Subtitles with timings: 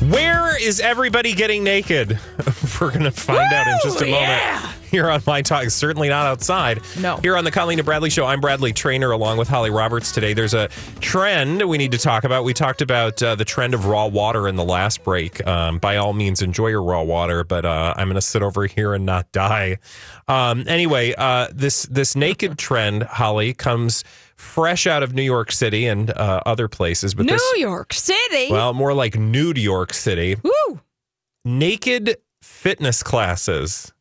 [0.00, 2.18] Where is everybody getting naked?
[2.80, 4.79] We're going to find out in just a moment.
[4.90, 6.80] Here on My Talk, certainly not outside.
[6.98, 7.16] No.
[7.18, 10.32] Here on the Colleen and Bradley Show, I'm Bradley Traynor along with Holly Roberts today.
[10.34, 10.68] There's a
[11.00, 12.42] trend we need to talk about.
[12.42, 15.46] We talked about uh, the trend of raw water in the last break.
[15.46, 18.66] Um, by all means, enjoy your raw water, but uh, I'm going to sit over
[18.66, 19.78] here and not die.
[20.26, 24.02] Um, anyway, uh, this this naked trend, Holly, comes
[24.34, 27.14] fresh out of New York City and uh, other places.
[27.14, 28.50] But New this, York City.
[28.50, 30.36] well, more like Nude York City.
[30.42, 30.80] Woo.
[31.44, 33.92] Naked fitness classes.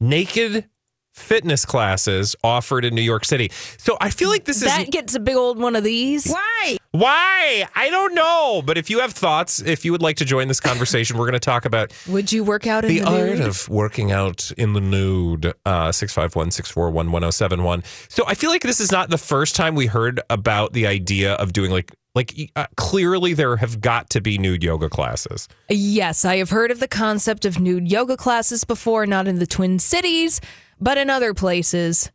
[0.00, 0.68] Naked
[1.12, 3.50] fitness classes offered in New York City.
[3.78, 6.26] So I feel like this That is that gets a big old one of these.
[6.26, 6.76] Why?
[6.92, 8.62] why I don't know.
[8.64, 11.32] But if you have thoughts, if you would like to join this conversation, we're going
[11.34, 13.06] to talk about Would you work out in the nude?
[13.06, 13.40] the, art nude?
[13.48, 15.52] of working out in the nude.
[15.66, 17.82] Uh, six five one six four one one zero seven one.
[18.08, 21.34] So I feel like this is not the first time we heard about the idea
[21.34, 25.48] of doing like like uh, clearly there have got to be nude yoga classes.
[25.68, 29.46] Yes, I have heard of the concept of nude yoga classes before, not in the
[29.46, 30.40] Twin Cities,
[30.80, 32.10] but in other places.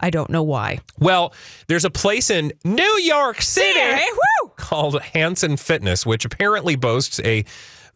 [0.00, 0.78] I don't know why.
[0.98, 1.32] Well,
[1.66, 3.80] there's a place in New York City
[4.12, 4.50] woo!
[4.56, 7.44] called Hanson Fitness, which apparently boasts a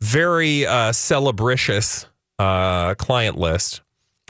[0.01, 2.07] very uh, celebritious
[2.39, 3.83] uh, client list.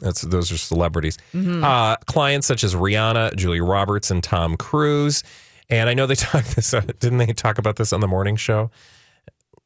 [0.02, 1.16] That's those are celebrities.
[1.34, 5.22] Uh, clients such as Rihanna, Julia Roberts, and Tom Cruise.
[5.72, 6.72] And I know they talked this.
[6.74, 8.70] Uh, didn't they talk about this on the morning show?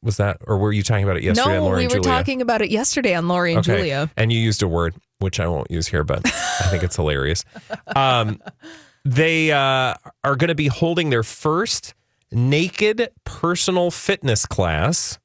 [0.02, 1.94] Was that, or were you talking about it yesterday on Lori and Julia?
[1.94, 2.18] no, we were Julia?
[2.18, 3.76] talking about it yesterday on Lori and Okay.
[3.78, 4.10] Julia.
[4.16, 7.44] And you used a word which I won't use here, but I think it's hilarious.
[7.96, 8.40] Um,
[9.04, 11.94] they uh, are going to be holding their first
[12.30, 15.18] naked personal fitness class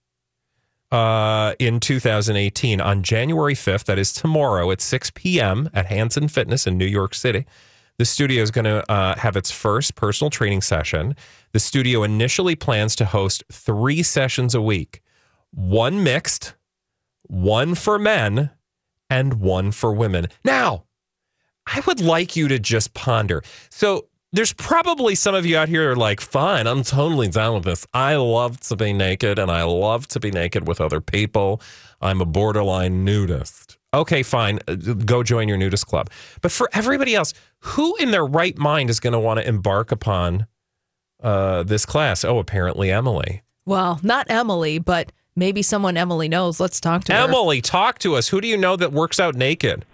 [0.92, 3.84] uh, in 2018 on January 5th.
[3.86, 5.70] That is tomorrow at 6 p.m.
[5.74, 7.46] at Hanson Fitness in New York City.
[8.02, 11.16] The studio is going to uh, have its first personal training session.
[11.52, 15.04] The studio initially plans to host three sessions a week
[15.52, 16.56] one mixed,
[17.22, 18.50] one for men,
[19.08, 20.30] and one for women.
[20.44, 20.86] Now,
[21.68, 23.44] I would like you to just ponder.
[23.70, 27.66] So, there's probably some of you out here are like, fine, I'm totally down with
[27.66, 27.86] this.
[27.94, 31.62] I love to be naked and I love to be naked with other people.
[32.02, 33.71] I'm a borderline nudist.
[33.94, 34.60] Okay, fine.
[34.68, 36.10] Uh, Go join your nudist club.
[36.42, 39.92] But for everybody else, who in their right mind is going to want to embark
[39.92, 40.48] upon
[41.22, 42.24] uh, this class?
[42.24, 43.42] Oh, apparently Emily.
[43.66, 46.60] Well, not Emily, but maybe someone Emily knows.
[46.60, 47.20] Let's talk to her.
[47.20, 48.30] Emily, talk to us.
[48.30, 49.86] Who do you know that works out naked?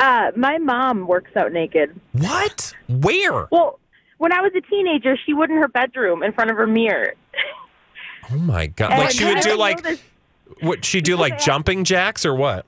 [0.00, 1.98] Uh, my mom works out naked.
[2.10, 2.74] What?
[2.88, 3.46] Where?
[3.52, 3.78] Well,
[4.18, 7.14] when I was a teenager, she would in her bedroom in front of her mirror.
[8.30, 8.92] Oh my god!
[8.92, 10.00] And Like she I would do didn't like
[10.62, 10.84] what?
[10.84, 12.64] She do like jumping jacks or what?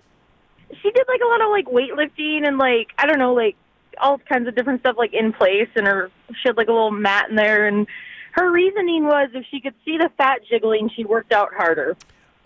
[0.83, 3.57] She did like a lot of like weightlifting and like I don't know, like
[3.99, 6.91] all kinds of different stuff like in place, and her she had like a little
[6.91, 7.87] mat in there, and
[8.33, 11.97] her reasoning was if she could see the fat jiggling, she worked out harder.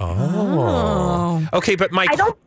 [0.01, 1.47] Oh.
[1.53, 2.39] Okay, but my I don't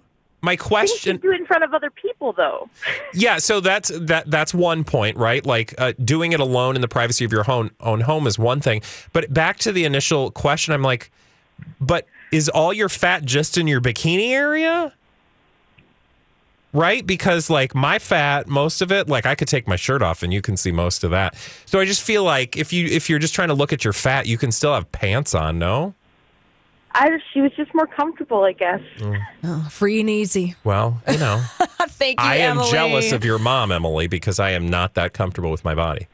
[0.42, 2.70] my question do it in front of other people though.
[3.14, 5.46] Yeah, so that's that that's one point, right?
[5.46, 8.62] Like uh, doing it alone in the privacy of your own own home is one
[8.62, 8.82] thing.
[9.12, 11.12] But back to the initial question, I'm like,
[11.82, 14.94] but is all your fat just in your bikini area?
[16.74, 17.06] Right?
[17.06, 20.34] Because like my fat, most of it, like I could take my shirt off and
[20.34, 21.36] you can see most of that.
[21.66, 23.94] So I just feel like if you if you're just trying to look at your
[23.94, 25.94] fat, you can still have pants on, no?
[26.94, 28.82] I she was just more comfortable, I guess.
[28.98, 29.22] Mm.
[29.44, 30.56] Oh, free and easy.
[30.64, 31.42] Well, you know.
[31.88, 32.72] Thank you, I am Emily.
[32.72, 36.08] jealous of your mom, Emily, because I am not that comfortable with my body.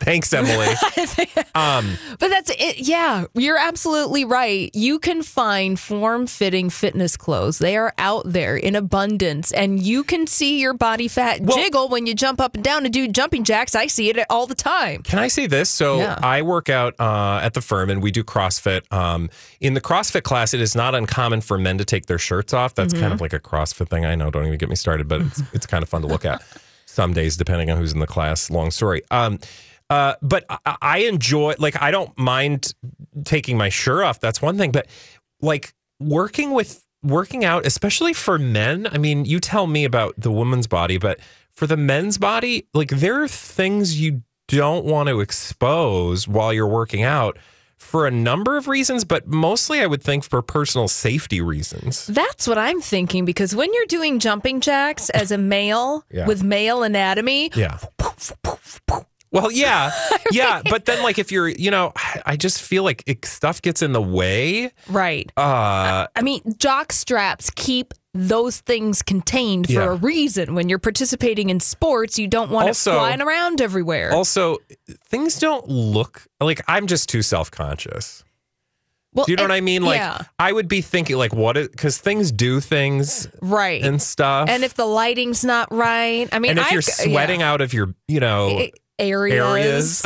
[0.00, 0.66] Thanks, Emily.
[1.54, 2.78] um, But that's it.
[2.78, 4.70] Yeah, you're absolutely right.
[4.74, 7.58] You can find form fitting fitness clothes.
[7.58, 11.88] They are out there in abundance, and you can see your body fat Well- jiggle
[11.88, 13.74] when you jump up and down and do jumping jacks.
[13.74, 15.02] I see it all the time.
[15.02, 15.68] Can I say this?
[15.68, 16.18] So Yeah.
[16.22, 18.90] I work out uh, at the firm and we do CrossFit.
[18.92, 19.28] Um,
[19.60, 22.74] in the CrossFit class, it is not uncommon for men to take their shirts off.
[22.74, 24.04] That's kind of like a CrossFit thing.
[24.04, 24.30] I know.
[24.30, 26.42] Don't even get me started, but it's, it's kind of fun to look at
[26.86, 28.50] some days, depending on who's in the class.
[28.50, 29.02] Long story.
[29.10, 29.38] Um,
[29.90, 32.74] uh, but I, I enjoy, like, I don't mind
[33.24, 34.20] taking my shirt off.
[34.20, 34.70] That's one thing.
[34.72, 34.86] But
[35.40, 40.30] like working with, working out, especially for men, I mean, you tell me about the
[40.30, 41.20] woman's body, but
[41.54, 46.66] for the men's body, like, there are things you don't want to expose while you're
[46.66, 47.38] working out
[47.76, 52.06] for a number of reasons, but mostly I would think for personal safety reasons.
[52.08, 56.26] That's what I'm thinking because when you're doing jumping jacks as a male Yeah.
[56.26, 57.78] with male anatomy, Yeah.
[59.30, 59.90] Well, yeah,
[60.32, 61.92] yeah, but then like if you're, you know,
[62.24, 64.70] I just feel like it, stuff gets in the way.
[64.88, 65.30] right?
[65.36, 69.84] Uh, I mean, jock straps keep those things contained for Yeah.
[69.92, 70.54] a reason.
[70.54, 74.12] When you're participating in sports, you don't want Also- it flying around everywhere.
[74.14, 74.56] also,
[75.08, 78.24] things don't look like I'm just too self conscious.
[79.14, 79.82] well, Do you know what I mean?
[79.82, 83.82] Like yeah, I would be thinking like what because things do things right.
[83.84, 84.48] and stuff.
[84.48, 87.52] And if the lighting's not right, I mean, and if I've- you're sweating yeah.
[87.52, 90.02] out of your, you know, A- areas, areas.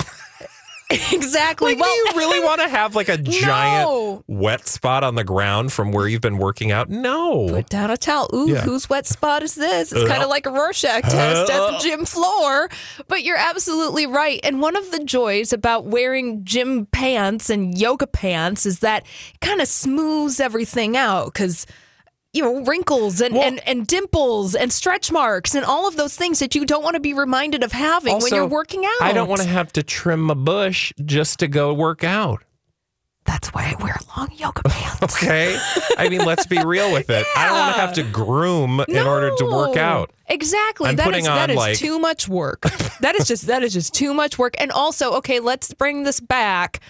[1.12, 1.72] exactly.
[1.72, 4.24] Like, well, do you really want to have like a giant No.
[4.26, 6.90] wet spot on the ground from where you've been working out?
[6.90, 7.48] No.
[7.48, 8.28] Put down a towel.
[8.34, 8.60] Ooh, Yeah.
[8.60, 9.92] whose wet spot is this?
[9.92, 10.30] It's kind of uh.
[10.30, 11.80] like a Rorschach test at the uh.
[11.80, 12.68] gym floor.
[13.08, 14.40] But you're absolutely right.
[14.44, 19.04] And one of the joys about wearing gym pants and yoga pants is that
[19.34, 21.66] it kind of smooths everything out because.
[22.34, 26.16] You know, wrinkles and, Well- and, and dimples and stretch marks and all of those
[26.16, 29.02] things that you don't want to be reminded of having when you're working out.
[29.02, 32.42] I don't want to have to trim my bush just to go work out.
[33.24, 34.98] That's why I wear long yoga pants.
[35.22, 35.56] Okay.
[35.98, 37.26] I mean, let's be real with it.
[37.36, 40.10] I don't want to have to groom in order to work out.
[40.28, 40.88] Exactly.
[40.90, 42.62] I'm That is on, is like- too much work.
[43.00, 44.54] that is just that is just too much work.
[44.58, 46.80] And also, okay, let's bring this back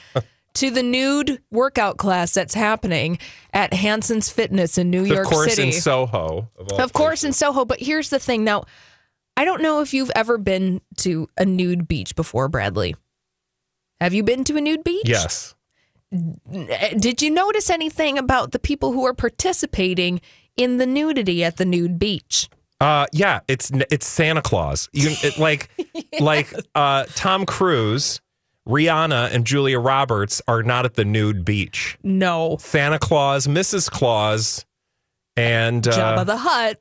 [0.54, 3.18] to the nude workout class that's happening
[3.52, 5.26] at Hanson's Fitness in New York City.
[5.26, 6.48] of course, in Soho.
[6.58, 7.32] Of, of course, in.
[7.32, 7.64] Soho.
[7.64, 8.44] But here's the thing.
[8.44, 8.64] Now,
[9.36, 12.94] I don't know if you've ever been to a nude beach before, Bradley.
[14.00, 15.04] Have you been to a nude beach?
[15.06, 15.54] Yes.
[16.10, 20.20] Did you notice anything about the people who are participating
[20.56, 22.50] in the nudity at the nude beach?
[22.80, 24.88] Uh, yeah, it's it's Santa Claus.
[24.92, 25.70] You it, like
[26.20, 28.20] like uh, Tom Cruise,
[28.68, 31.98] Rihanna, and Julia Roberts are not at the nude beach.
[32.02, 32.56] No.
[32.60, 33.90] Santa Claus, Mrs.
[33.90, 34.64] Claus,
[35.36, 36.76] and uh, Jabba the Hutt.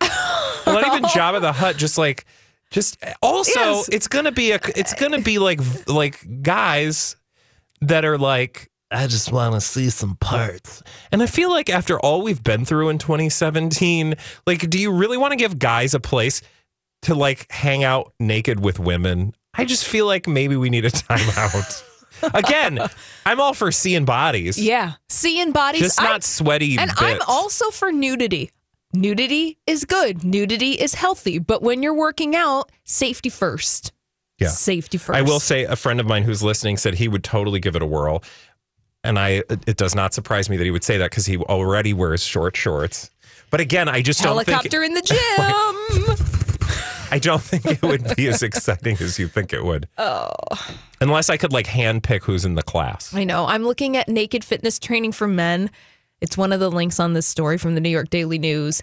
[0.66, 2.24] well, not even Jabba the Hutt, Just like,
[2.70, 3.88] just also, Yes.
[3.90, 7.14] it's gonna be a, it's gonna be like like guys
[7.82, 10.82] that are like, I just want to see some parts.
[11.12, 14.14] And I feel like after all we've been through in 2017,
[14.46, 16.40] like, do you really want to give guys a place
[17.02, 19.34] to like hang out naked with women?
[19.56, 21.82] I just feel like maybe we need a timeout.
[22.34, 22.78] Again,
[23.26, 24.58] I'm all for seeing bodies.
[24.58, 24.92] Yeah.
[25.08, 25.82] Seeing bodies.
[25.82, 27.00] Just I'm- not sweaty and bits.
[27.02, 28.50] I'm also for nudity.
[28.92, 30.22] Nudity is good.
[30.24, 31.38] Nudity is healthy.
[31.38, 33.92] But when you're working out, safety first.
[34.38, 34.48] Yeah.
[34.48, 35.18] Safety first.
[35.18, 37.82] I will say a friend of mine who's listening said he would totally give it
[37.82, 38.22] a whirl.
[39.02, 41.92] And I it does not surprise me that he would say that because he already
[41.92, 43.10] wears short shorts.
[43.50, 45.02] But again, I just don't think Helicopter in the
[46.22, 46.43] gym.
[47.10, 49.88] I don't think it would be as exciting as you think it would.
[49.98, 50.32] Oh.
[51.00, 53.14] Unless I could like handpick who's in the class.
[53.14, 53.46] I know.
[53.46, 55.70] I'm looking at naked fitness training for men.
[56.20, 58.82] It's one of the links on this story from the New York Daily News.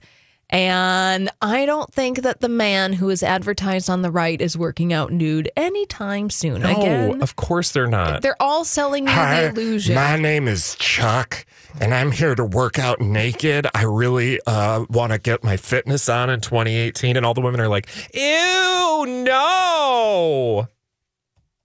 [0.52, 4.92] And I don't think that the man who is advertised on the right is working
[4.92, 6.62] out nude anytime soon.
[6.62, 8.22] No, Again, of course they're not.
[8.22, 9.96] they're all selling you Hi, the illusion.
[9.96, 11.46] my name is Chuck,
[11.80, 13.66] and I'm here to work out naked.
[13.74, 17.16] I really uh, want to get my fitness on in 2018.
[17.16, 20.68] and all the women are like, ew, no.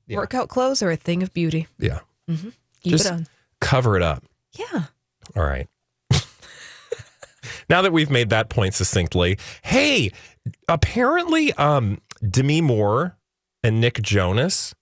[0.07, 0.19] Yeah.
[0.19, 1.67] Workout clothes are a thing of beauty.
[1.79, 1.99] Yeah.
[2.29, 2.53] Keep
[2.85, 3.27] Just it on.
[3.61, 4.23] cover it up.
[4.53, 4.85] Yeah.
[5.35, 5.67] All right.
[7.69, 10.11] Now that we've made that point succinctly, hey,
[10.69, 13.17] apparently um Demi Moore
[13.63, 14.75] and Nick Jonas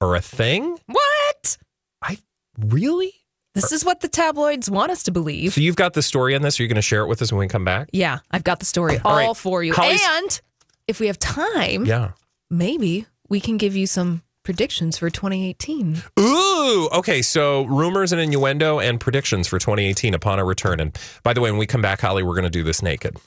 [0.00, 0.78] are a thing?
[0.86, 1.58] What?
[2.02, 2.18] I
[2.58, 3.12] really?
[3.54, 5.54] This is what the tabloids want us to believe.
[5.54, 6.60] So you've got the story on this?
[6.60, 7.88] Are you going to share it with us when we come back?
[7.92, 9.36] Yeah, I've got the story all, All right.
[9.36, 9.72] for you.
[9.72, 10.40] Holly's- and
[10.86, 12.12] if we have time, Yeah.
[12.50, 16.02] maybe we can give you some predictions for 2018.
[16.18, 17.20] Ooh, okay.
[17.20, 20.80] So rumors and innuendo and predictions for 2018 upon our return.
[20.80, 23.18] And by the way, when we come back, Holly, we're going to do this naked.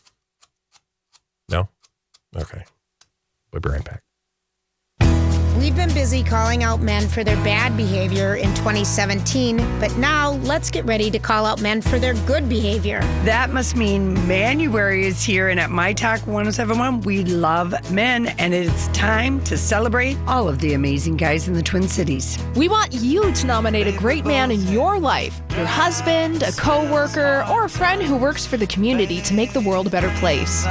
[1.47, 1.69] No?
[2.35, 2.65] Okay.
[3.53, 4.00] We'll be right back.
[6.01, 10.71] We've been busy calling out men for their bad behavior in 2017, but now let's
[10.71, 13.01] get ready to call out men for their good behavior.
[13.23, 18.51] That must mean Manuary is here, and at My Talk 1071, we love men, and
[18.51, 22.35] it's time to celebrate all of the amazing guys in the Twin Cities.
[22.55, 26.91] We want you to nominate a great man in your life your husband, a co
[26.91, 30.09] worker, or a friend who works for the community to make the world a better
[30.15, 30.65] place.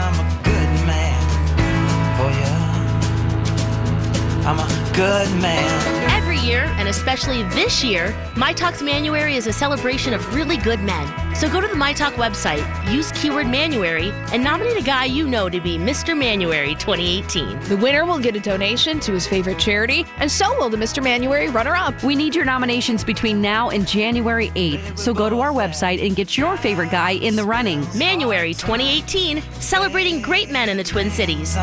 [4.95, 6.11] Good man.
[6.11, 10.81] Every year, and especially this year, My Talk's Manuary is a celebration of really good
[10.81, 11.35] men.
[11.35, 15.29] So go to the My Talk website, use keyword Manuary, and nominate a guy you
[15.29, 16.17] know to be Mr.
[16.17, 17.61] Manuary 2018.
[17.69, 21.03] The winner will get a donation to his favorite charity, and so will the Mr.
[21.03, 22.03] Manuary runner up.
[22.03, 24.99] We need your nominations between now and January 8th.
[24.99, 27.87] So go to our website and get your favorite guy in the running.
[27.97, 31.57] Manuary 2018, celebrating great men in the Twin Cities.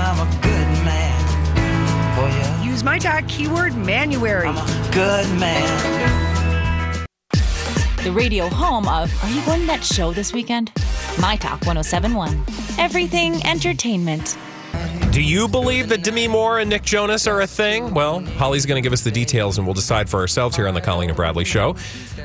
[2.78, 4.48] Use My Talk keyword Manuary.
[4.48, 7.08] I'm a good man.
[8.04, 10.72] The radio home of Are You Going to That Show This Weekend?
[11.20, 12.46] My Talk 1071.
[12.78, 14.38] Everything entertainment.
[15.10, 17.96] Do you believe that Demi Moore and Nick Jonas are a thing?
[17.96, 20.76] Well, Holly's going to give us the details and we'll decide for ourselves here on
[20.76, 21.76] the Colleen and Bradley Show.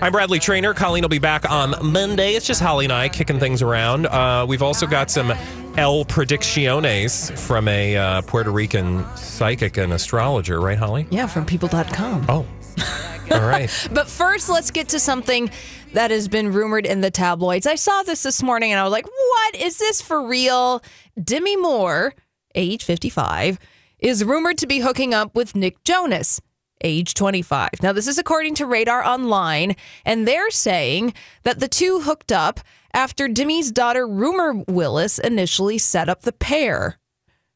[0.02, 0.74] I'm Bradley Traynor.
[0.74, 2.34] Colleen will be back on Monday.
[2.34, 4.04] It's just Holly and I kicking things around.
[4.04, 5.32] Uh, we've also got some
[5.78, 11.06] El Predicciones from a uh, Puerto Rican psychic and astrologer, right, Holly?
[11.10, 12.26] Yeah, from people.com.
[12.28, 12.46] Oh.
[13.30, 13.70] All right.
[13.90, 15.50] But first, let's get to something
[15.94, 17.66] that has been rumored in the tabloids.
[17.66, 19.56] I saw this this morning and I was like, what?
[19.56, 20.82] Is this for real?
[21.22, 22.14] Demi Moore,
[22.54, 23.58] age 55,
[23.98, 26.40] is rumored to be hooking up with Nick Jonas,
[26.84, 27.70] age 25.
[27.82, 29.74] Now, this is according to Radar Online,
[30.04, 31.14] and they're saying
[31.44, 32.60] that the two hooked up
[32.94, 36.98] after Demi's daughter, Rumor Willis, initially set up the pair.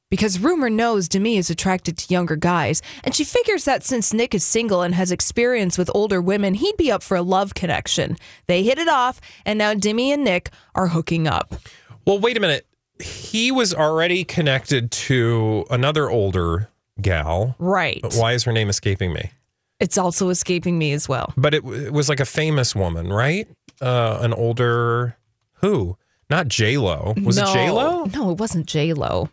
[0.08, 4.36] Because Rumor knows Demi is attracted to younger guys, and she figures that since Nick
[4.36, 8.16] is single and has experience with older women, he'd be up for a love connection.
[8.46, 11.56] They hit it off, and now Demi and Nick are hooking up.
[12.06, 12.66] Well, wait a minute.
[13.00, 17.56] He was already connected to another older gal.
[17.58, 17.98] Right.
[18.00, 19.32] But why is her name escaping me?
[19.80, 21.34] It's also escaping me as well.
[21.36, 23.48] But it, it was like a famous woman, right?
[23.80, 25.16] Uh, an older
[25.56, 25.96] who?
[26.28, 27.14] Not J Lo.
[27.22, 28.04] Was no, it J Lo?
[28.04, 29.30] No, it wasn't J Lo.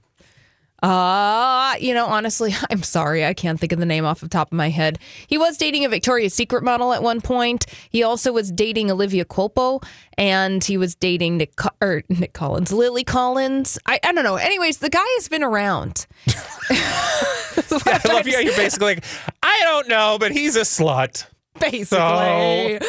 [0.83, 3.25] Uh, you know, honestly, I'm sorry.
[3.25, 4.99] I can't think of the name off the top of my head.
[5.27, 7.65] He was dating a Victoria's Secret model at one point.
[7.89, 9.81] He also was dating Olivia Culpo
[10.17, 13.79] and he was dating Nick, Co- or Nick Collins, Lily Collins.
[13.85, 14.35] I, I don't know.
[14.35, 16.05] Anyways, the guy has been around.
[16.69, 18.37] I love you.
[18.37, 19.05] You're basically like,
[19.41, 21.25] I don't know, but he's a slut.
[21.59, 21.85] Basically.
[21.85, 22.79] So-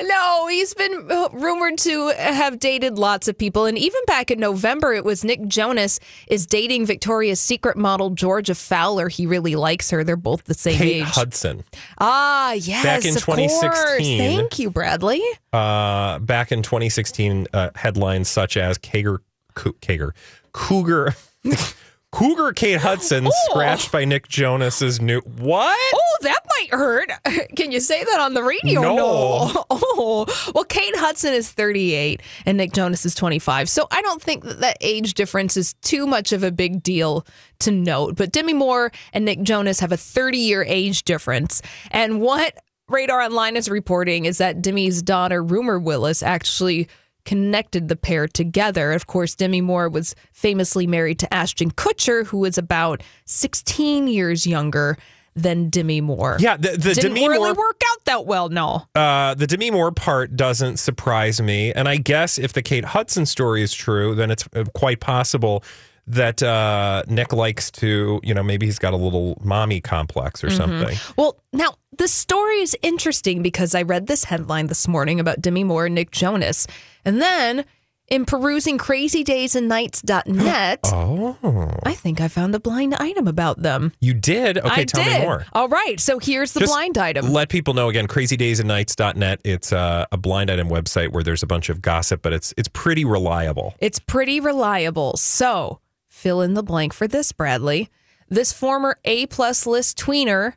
[0.00, 3.66] No, he's been uh, rumored to have dated lots of people.
[3.66, 8.54] And even back in November, it was Nick Jonas is dating Victoria's Secret model Georgia
[8.54, 9.08] Fowler.
[9.08, 10.04] He really likes her.
[10.04, 11.08] They're both the same Kate age.
[11.08, 11.64] Hudson.
[11.98, 12.84] Ah, yes.
[12.84, 13.38] Back in of course.
[13.38, 14.18] 2016.
[14.18, 15.22] Thank you, Bradley.
[15.52, 19.18] Uh, back in 2016, uh, headlines such as Kager,
[19.54, 20.12] Kager,
[20.52, 21.14] Cougar,
[22.12, 23.30] Cougar Kate Hudson Oh.
[23.50, 25.78] scratched by Nick Jonas's new what?
[25.94, 27.10] Oh, that might hurt.
[27.56, 28.80] Can you say that on the radio?
[28.80, 29.64] No.
[30.00, 33.68] Oh, well, Kate Hudson is 38 and Nick Jonas is 25.
[33.68, 37.26] So I don't think that that age difference is too much of a big deal
[37.60, 38.16] to note.
[38.16, 41.62] But Demi Moore and Nick Jonas have a 30 year age difference.
[41.90, 42.56] And what
[42.88, 46.88] Radar Online is reporting is that Demi's daughter, Rumor Willis, actually
[47.28, 48.92] connected the pair together.
[48.92, 54.46] Of course, Demi Moore was famously married to Ashton Kutcher, who was about 16 years
[54.46, 54.96] younger
[55.36, 56.38] than Demi Moore.
[56.40, 58.86] Yeah, the, the Didn't Demi really Moore work out that well, no.
[58.94, 61.70] Uh, the Demi Moore part doesn't surprise me.
[61.70, 65.62] And I guess if the Kate Hudson story is true, then it's uh, quite possible
[66.06, 70.48] that uh, Nick likes to, you know, maybe he's got a little mommy complex or
[70.48, 70.96] something.
[71.18, 75.64] Well, now the story is interesting because I read this headline this morning about Demi
[75.64, 76.66] Moore and Nick Jonas.
[77.04, 77.64] And then
[78.08, 83.92] in perusing crazydaysandnights.net, Oh, I think I found a blind item about them.
[84.00, 84.58] you did?
[84.58, 85.20] Okay, I tell did.
[85.20, 85.44] me more.
[85.52, 86.00] All right.
[86.00, 87.32] So here's the Just blind item.
[87.32, 89.40] Let people know again, crazydaysandnights.net.
[89.44, 92.68] It's uh, a blind item website where there's a bunch of gossip, but it's it's
[92.68, 93.74] pretty reliable.
[93.80, 95.16] It's pretty reliable.
[95.16, 97.90] So fill in the blank for this, Bradley.
[98.30, 100.54] This former A plus list tweener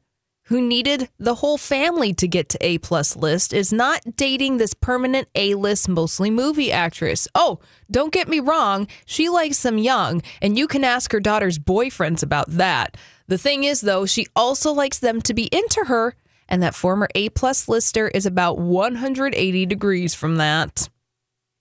[0.51, 4.73] who needed the whole family to get to A plus list is not dating this
[4.73, 7.25] permanent A list, mostly movie actress.
[7.33, 11.57] Oh, don't get me wrong, she likes them young, and you can ask her daughter's
[11.57, 12.97] boyfriends about that.
[13.27, 16.15] The thing is, though, she also likes them to be into her,
[16.49, 20.89] and that former A plus lister is about 180 degrees from that.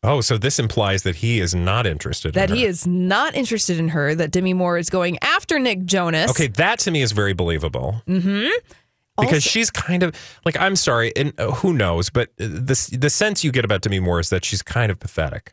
[0.02, 2.68] Oh, so this implies that he is not interested that in he her.
[2.68, 6.30] is not interested in her, that Demi Moore is going after Nick Jonas.
[6.30, 8.02] Okay, that to me is very believable.
[8.08, 8.48] Mm-hmm.
[9.20, 13.44] Because she's kind of like I'm sorry, and uh, who knows, but the the sense
[13.44, 15.52] you get about Demi Moore is that she's kind of pathetic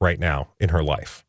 [0.00, 1.24] right now in her life.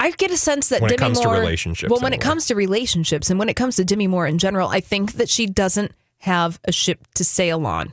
[0.00, 2.22] I get a sense that When it Demi comes to Moore, relationships, Well, when it
[2.22, 5.28] comes to relationships and when it comes to Demi Moore in general, I think that
[5.28, 7.92] she doesn't have a ship to sail on.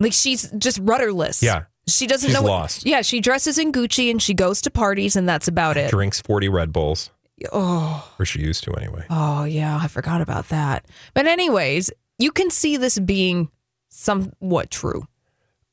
[0.00, 1.42] Like she's just rudderless.
[1.42, 1.64] Yeah.
[1.86, 2.86] She doesn't She's know what, lost.
[2.86, 5.90] Yeah, she dresses in Gucci and she goes to parties and that's about it.
[5.90, 7.10] Drinks forty Red Bulls,
[7.52, 8.12] Oh.
[8.18, 9.04] or she used to anyway.
[9.10, 10.86] Oh yeah, I forgot about that.
[11.14, 13.50] But anyways, you can see this being
[13.88, 15.04] somewhat true.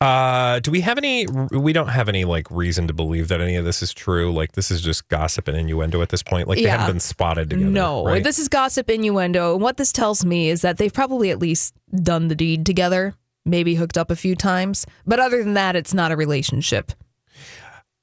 [0.00, 1.26] Uh, do we have any?
[1.50, 4.32] We don't have any like reason to believe that any of this is true.
[4.32, 6.46] Like this is just gossip and innuendo at this point.
[6.46, 6.76] Like they Yeah.
[6.78, 7.68] haven't been spotted together.
[7.70, 8.22] No, right?
[8.22, 9.54] this is gossip innuendo.
[9.54, 13.14] And what this tells me is that they've probably at least done the deed together,
[13.48, 14.86] maybe hooked up a few times.
[15.06, 16.92] But other than that, it's not a relationship.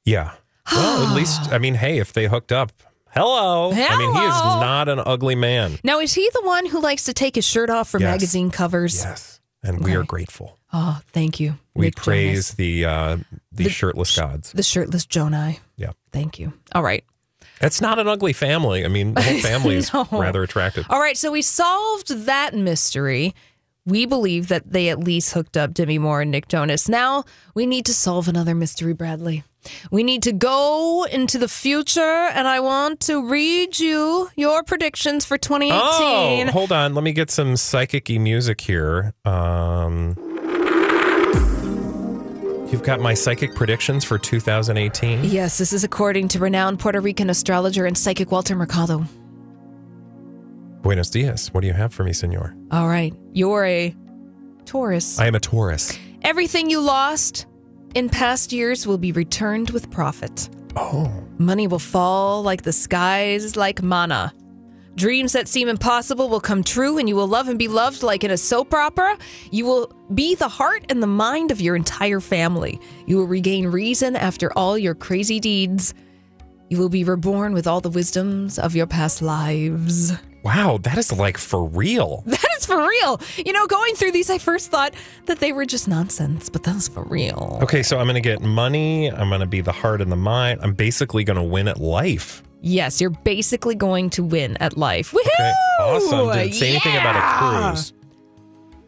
[0.04, 0.32] Yeah.
[0.72, 2.72] Well, at least I mean, hey, if they hooked up,
[3.14, 3.72] hello.
[3.72, 4.60] I mean, he is Hello.
[4.60, 5.78] not an ugly man.
[5.84, 8.12] Now, is he the one who likes to take his shirt off for Yes.
[8.12, 9.04] magazine covers?
[9.04, 10.58] Yes, and we are grateful.
[10.74, 11.56] Oh, thank you.
[11.76, 13.18] We Nick praise the uh,
[13.52, 14.52] the, The- shirtless gods.
[14.54, 15.60] the shirtless Jonai.
[15.78, 15.92] Yeah.
[16.12, 16.54] Thank you.
[16.74, 17.04] All right.
[17.62, 18.84] It's not an ugly family.
[18.84, 20.06] I mean, the whole family is No.
[20.12, 20.86] rather attractive.
[20.90, 23.34] All right, so we solved that mystery.
[23.86, 26.90] We believe that they at least hooked up Demi Moore and Nick Jonas.
[26.90, 27.24] Now
[27.54, 29.44] we need to solve another mystery, Bradley.
[29.92, 35.26] We need to go into the future, and I want to read you your predictions
[35.26, 36.50] for 2018.
[36.50, 36.94] Oh, hold on.
[36.94, 39.14] Let me get some psychic music here.
[39.24, 40.16] Um,
[42.72, 45.24] you've got my psychic predictions for 2018.
[45.26, 49.06] Yes, this is according to renowned Puerto Rican astrologer and psychic Walter Mercado.
[50.86, 51.52] Buenos dias.
[51.52, 52.56] What do you have for me, senor?
[52.70, 53.96] All right, you're a
[54.66, 55.18] Taurus.
[55.18, 55.98] I am a Taurus.
[56.22, 57.48] Everything you lost
[57.96, 60.48] in past years will be returned with profit.
[60.76, 61.12] Oh.
[61.40, 64.32] Money will fall like the skies, like manna.
[64.94, 68.24] Dreams that seem impossible will come true, and you will love and be loved like
[68.24, 69.18] in a soap opera.
[69.50, 72.80] You will be the heart and the mind of your entire family.
[73.08, 75.96] You will regain reason after all your crazy deeds.
[76.70, 80.14] You will be reborn with all the wisdoms of your past lives.
[80.46, 82.24] Wow, that is like for real.
[82.36, 83.20] That is for real.
[83.44, 84.94] You know, going through these, I first thought
[85.26, 87.60] that they were just nonsense, but that's for real.
[87.64, 89.12] Okay, so I'm going to get money.
[89.12, 90.62] I'm going to be the heart and the mind.
[90.64, 92.44] I'm basically going to win at life.
[92.62, 95.12] Yes, you're basically going to win at life.
[95.12, 95.20] Woohoo!
[95.20, 96.32] Okay, awesome.
[96.32, 97.94] Did it say anything about a cruise?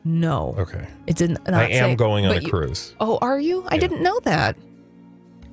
[0.06, 0.56] No.
[0.60, 0.88] Okay.
[1.08, 1.40] It didn't.
[1.50, 2.94] I am say- going on a you- cruise.
[3.02, 3.66] Oh, are you?
[3.68, 4.56] I didn't know that.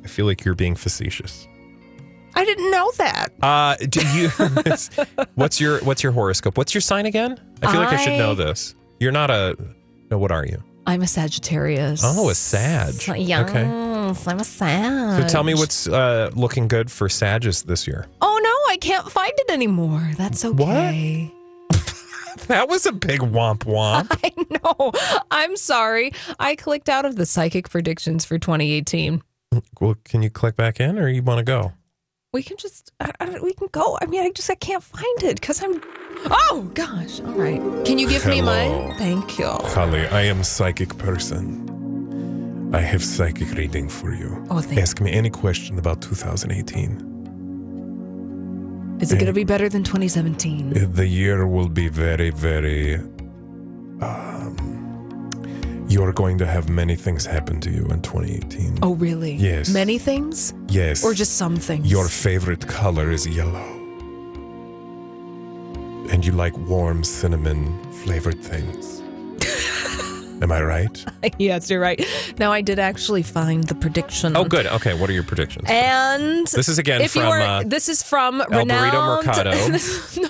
[0.05, 1.49] I feel like you're being facetious.
[2.37, 3.29] I didn't know that.
[3.43, 4.29] Uh, do you?
[5.35, 6.57] what's your What's your horoscope?
[6.59, 7.39] What's your sign again?
[7.63, 8.75] I feel like I should know this.
[9.01, 9.57] You're not a.
[10.11, 10.63] No, what are you?
[10.87, 12.03] I'm a Sagittarius.
[12.05, 12.95] Oh, a Sag.
[13.19, 13.63] Yes, Okay.
[13.65, 15.23] I'm a Sag.
[15.23, 18.07] So tell me what's uh, looking good for Sages this year.
[18.21, 20.11] Oh no, I can't find it anymore.
[20.17, 21.33] That's okay.
[22.49, 24.09] That was a big womp womp.
[24.23, 24.93] I know.
[25.31, 26.13] I'm sorry.
[26.39, 29.23] I clicked out of the psychic predictions for 2018.
[29.81, 31.73] well, can you click back in, or you want to go?
[32.35, 33.97] We can just, I, I, we can go.
[34.03, 35.81] I mean, I just, I can't find it because I'm.
[36.27, 37.21] Oh gosh.
[37.21, 37.61] All right.
[37.87, 38.93] Can you give me mine?
[38.99, 39.47] Thank you.
[39.47, 42.73] Holly, I am psychic person.
[42.75, 44.45] I have psychic reading for you.
[44.51, 48.99] Oh, thank Ask me any question about 2018.
[49.01, 50.77] Is it going to be better than 2017?
[50.77, 52.97] Uh, The year will be very, very.
[54.01, 54.34] Um,
[55.89, 58.79] you are going to have many things happen to you in 2018.
[58.83, 59.35] Oh, really?
[59.35, 59.69] Yes.
[59.69, 60.55] Many things?
[60.69, 61.05] Yes.
[61.05, 61.91] Or just some things?
[61.91, 63.65] Your favorite color is yellow.
[66.11, 69.01] And you like warm cinnamon flavored things.
[70.43, 71.05] Am I right?
[71.39, 72.05] yes, you're right.
[72.39, 74.37] Now I did actually find the prediction.
[74.37, 74.67] Oh, good.
[74.67, 75.67] Okay, what are your predictions?
[75.69, 79.27] And This is again from, were- uh, this is from El renowned.
[79.27, 79.51] Mercado.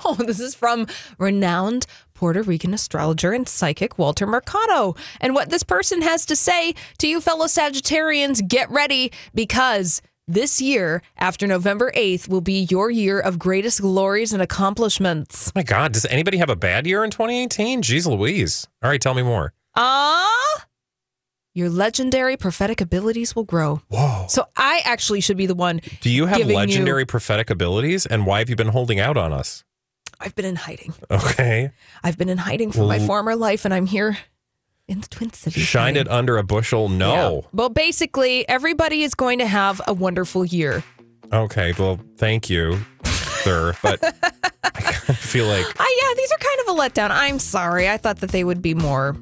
[0.04, 0.86] no, this is from
[1.18, 1.86] renowned
[2.24, 4.96] Puerto Rican astrologer and psychic Walter Mercado.
[5.20, 10.58] And what this person has to say to you fellow Sagittarians, get ready because this
[10.58, 15.52] year, after November 8th, will be your year of greatest glories and accomplishments.
[15.54, 17.82] my God, does anybody have a bad year in 2018?
[17.82, 18.66] Jeez Louise.
[18.82, 19.52] All right, tell me more.
[19.76, 20.64] Ah,
[21.52, 23.82] your legendary prophetic abilities will grow.
[23.88, 24.24] Whoa.
[24.30, 25.82] So I actually should be the one.
[26.00, 28.06] Do you have giving you- legendary prophetic abilities?
[28.06, 29.62] And why have you been holding out on us?
[30.24, 30.94] I've been in hiding.
[31.10, 31.70] Okay.
[32.02, 34.16] I've been in hiding from my former life, and I'm here
[34.88, 35.62] in the Twin Cities.
[35.62, 36.88] Shine it under a bushel?
[36.88, 37.46] No.
[37.52, 40.82] Well, basically, everybody is going to have a wonderful year.
[41.32, 41.72] Okay.
[41.78, 43.74] Well, thank you, sir.
[43.82, 44.80] But I
[45.14, 47.10] feel like Ah, yeah, these are kind of a letdown.
[47.12, 47.88] I'm sorry.
[47.88, 49.16] I thought that they would be more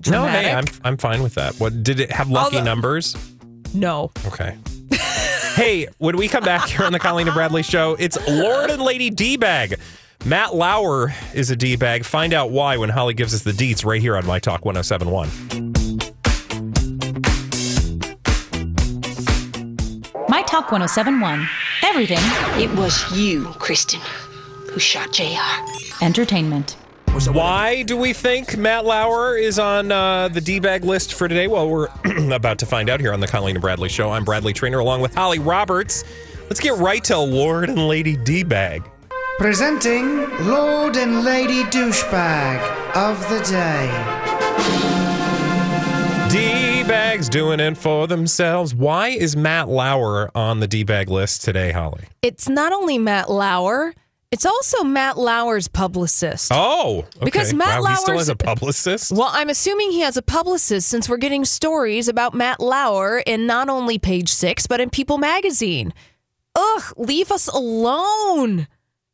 [0.00, 0.10] Dramatic.
[0.12, 0.26] no.
[0.48, 1.54] Hey, I'm I'm fine with that.
[1.56, 2.30] What did it have?
[2.30, 3.14] Lucky Although- numbers?
[3.74, 4.10] no.
[4.26, 4.56] Okay.
[5.54, 8.80] hey, when we come back here on the Colleen and Bradley show, it's Lord and
[8.82, 9.78] Lady D bag.
[10.24, 12.04] Matt Lauer is a D bag.
[12.04, 15.28] Find out why when Holly gives us the deets right here on My Talk 1071.
[20.28, 21.46] My Talk 1071.
[21.84, 22.18] Everything
[22.60, 24.00] It was you, Kristen,
[24.70, 26.04] who shot JR.
[26.04, 26.76] entertainment.
[27.30, 31.46] Why do we think Matt Lauer is on uh, the D bag list for today?
[31.46, 31.88] Well, we're
[32.34, 34.10] about to find out here on the Colleen and Bradley show.
[34.10, 36.04] I'm Bradley Traynor along with Holly Roberts.
[36.44, 38.82] Let's get right to Lord and Lady D bag.
[39.38, 42.58] Presenting Lord and Lady Douchebag
[42.96, 43.86] of the Day.
[46.30, 48.74] D bags doing it for themselves.
[48.74, 52.04] Why is Matt Lauer on the D bag list today, Holly?
[52.22, 53.92] It's not only Matt Lauer,
[54.30, 56.50] it's also Matt Lauer's publicist.
[56.54, 57.26] Oh, okay.
[57.26, 59.12] Because Matt wow, he still has a publicist.
[59.12, 63.46] Well, I'm assuming he has a publicist since we're getting stories about Matt Lauer in
[63.46, 65.92] not only page six, but in People magazine.
[66.54, 68.66] Ugh, leave us alone.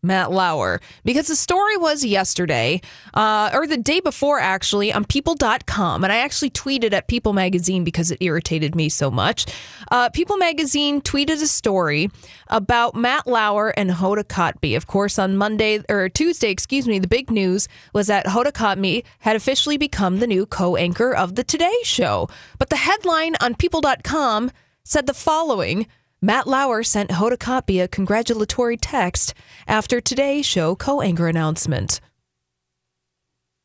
[0.04, 2.80] Matt Lauer, because the story was yesterday,
[3.14, 6.02] uh, or the day before actually, on people.com.
[6.02, 9.46] And I actually tweeted at People Magazine because it irritated me so much.
[9.92, 12.10] Uh, People Magazine tweeted a story
[12.48, 14.76] about Matt Lauer and Hoda Kotb.
[14.76, 19.04] Of course, on Monday or Tuesday, excuse me, the big news was that Hoda Kotb
[19.20, 22.28] had officially become the new co anchor of the Today Show.
[22.58, 24.50] But the headline on people.com
[24.82, 25.86] said the following.
[26.24, 29.34] Matt Lauer sent Hoda Kotb a congratulatory text
[29.66, 32.00] after today's show co-anchor announcement.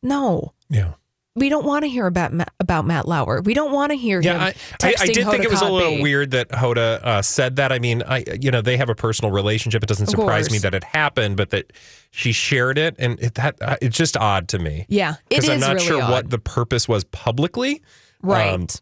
[0.02, 0.54] No.
[0.70, 0.94] Yeah.
[1.36, 3.42] We don't want to hear about Ma- about Matt Lauer.
[3.44, 4.42] We don't want to hear Yeah, him.
[4.82, 7.72] I, I, I did think it was a little weird that Hoda uh, said that.
[7.72, 9.84] I mean, I you know they have a personal relationship.
[9.84, 11.74] It doesn't surprise me that it happened, but that
[12.10, 14.88] she shared it, and it, that uh, it's just odd to me.
[14.90, 16.10] Yeah, it because I'm not really sure odd.
[16.12, 17.84] what the purpose was publicly,
[18.24, 18.82] um, Right.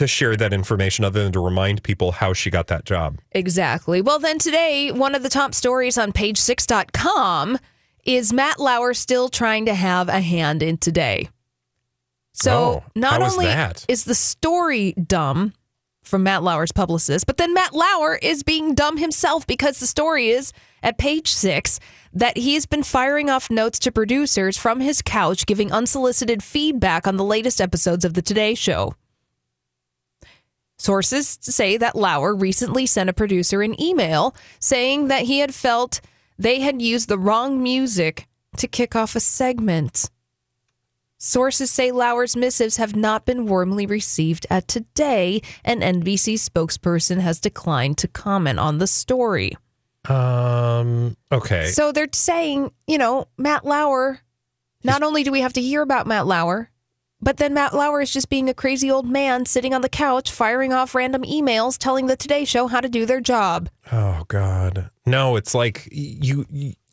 [0.00, 3.18] To share that information, other than to remind people how she got that job.
[3.32, 4.00] Exactly.
[4.00, 7.58] Well, then today, one of the top stories on page6.com
[8.06, 11.28] is Matt Lauer still trying to have a hand in today.
[12.32, 13.48] So Oh, not is only
[13.88, 15.52] is the story dumb
[16.02, 20.30] from Matt Lauer's publicist, but then Matt Lauer is being dumb himself because the story
[20.30, 21.78] is at page six
[22.14, 27.18] that he's been firing off notes to producers from his couch, giving unsolicited feedback on
[27.18, 28.94] the latest episodes of The Today Show.
[30.80, 36.00] Sources say that Lauer recently sent a producer an email saying that he had felt
[36.38, 40.08] they had used the wrong music to kick off a segment.
[41.18, 47.40] Sources say Lauer's missives have not been warmly received at today, and NBC spokesperson has
[47.40, 49.58] declined to comment on the story.
[50.08, 51.14] Um.
[51.30, 51.66] Okay.
[51.66, 54.20] So they're saying, you know, Matt Lauer,
[54.82, 56.69] not only do we have to hear about Matt Lauer,
[57.22, 60.30] but then Matt Lauer is just being a crazy old man sitting on the couch
[60.32, 63.68] firing off random emails telling the Today Show how to do their job.
[63.92, 65.36] Oh God, no!
[65.36, 66.46] It's like you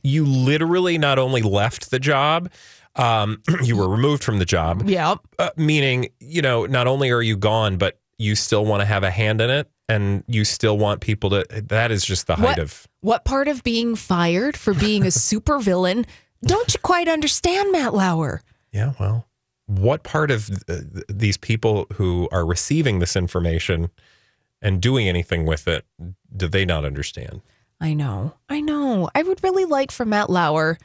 [0.03, 2.49] you literally not only left the job,
[2.95, 4.87] um, you were removed from the job.
[4.87, 8.85] Yeah, Uh, meaning, you know, not only are you gone, but you still want to
[8.85, 11.45] have a hand in it, and you still want people to.
[11.67, 12.87] That is just the height What, of.
[13.01, 16.05] what part of being fired for being a supervillain
[16.43, 18.41] don't you quite understand, Matt Lauer?
[18.71, 19.25] Yeah, well,
[19.67, 23.89] what part of uh, th- these people who are receiving this information
[24.61, 25.85] and doing anything with it
[26.35, 27.41] do they not understand?
[27.79, 28.33] I know.
[28.49, 29.09] I know.
[29.13, 30.77] I would really like for Matt Lauer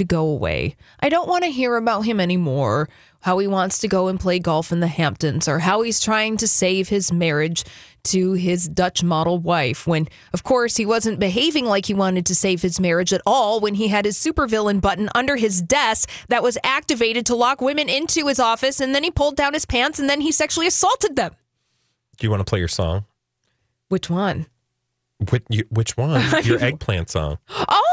[0.00, 0.76] to go away.
[1.00, 2.88] I don't want to hear about him anymore.
[3.20, 6.38] How he wants to go and play golf in the Hamptons, or how he's trying
[6.38, 7.64] to save his marriage
[8.04, 12.34] to his Dutch model wife, when, of course, he wasn't behaving like he wanted to
[12.34, 16.42] save his marriage at all when he had his supervillain button under his desk that
[16.42, 19.98] was activated to lock women into his office, and then he pulled down his pants
[19.98, 21.36] and then he sexually assaulted them.
[22.16, 23.04] Do you want to play your song?
[23.90, 24.46] Which one?
[25.28, 26.24] Which, which one?
[26.44, 27.36] Your eggplant song.
[27.50, 27.89] Oh,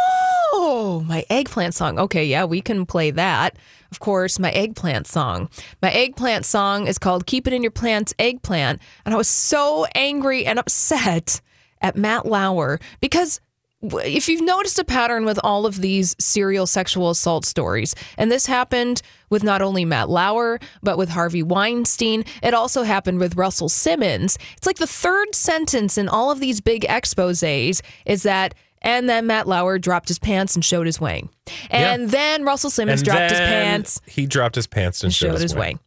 [0.79, 1.97] Oh, my eggplant song.
[1.97, 3.57] Okay, yeah, we can play that.
[3.89, 5.49] Of course, my eggplant song.
[5.81, 8.79] My eggplant song is called Keep It in Your Plants Eggplant.
[9.03, 11.41] And I was so angry and upset
[11.81, 13.41] at Matt Lauer because
[13.81, 18.45] if you've noticed a pattern with all of these serial sexual assault stories, and this
[18.45, 23.69] happened with not only Matt Lauer, but with Harvey Weinstein, it also happened with Russell
[23.69, 24.37] Simmons.
[24.55, 28.53] It's like the third sentence in all of these big exposes is that,
[28.87, 31.29] and then Matt Lauer dropped his pants and showed his wang.
[31.69, 32.07] And Yeah.
[32.07, 35.53] then Russell Simmons And dropped his pants He dropped his pants and, and showed his
[35.53, 35.79] wang.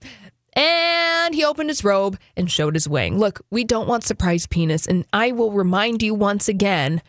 [0.53, 3.19] And he opened his robe and showed his wang.
[3.19, 7.03] Look, we don't want surprise penis, and I will remind you once again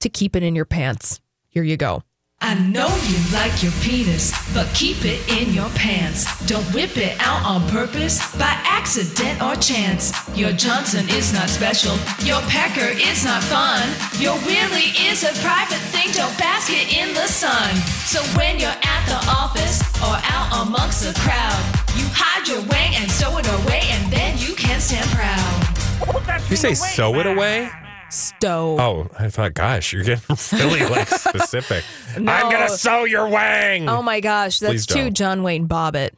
[0.00, 1.20] to keep it in your pants.
[1.48, 2.02] Here you go.
[2.44, 6.26] I know you like your penis, but keep it in your pants.
[6.46, 10.10] Don't whip it out on purpose, by accident or chance.
[10.36, 11.94] Your Johnson is not special,
[12.26, 13.86] your pecker is not fun.
[14.18, 17.76] Your Willie is a private thing, don't bask it in the sun.
[18.10, 21.62] So when you're at the office or out amongst the crowd,
[21.94, 26.50] you hide your wang and sew it away, and then you can stand proud.
[26.50, 27.70] You say sew it away?
[28.12, 28.76] Stow.
[28.78, 31.84] Oh, I thought, gosh, you're getting really like specific.
[32.16, 33.88] I'm gonna sew your wang.
[33.88, 35.14] Oh my gosh, that's Please too don't.
[35.14, 36.10] John Wayne Bobbitt.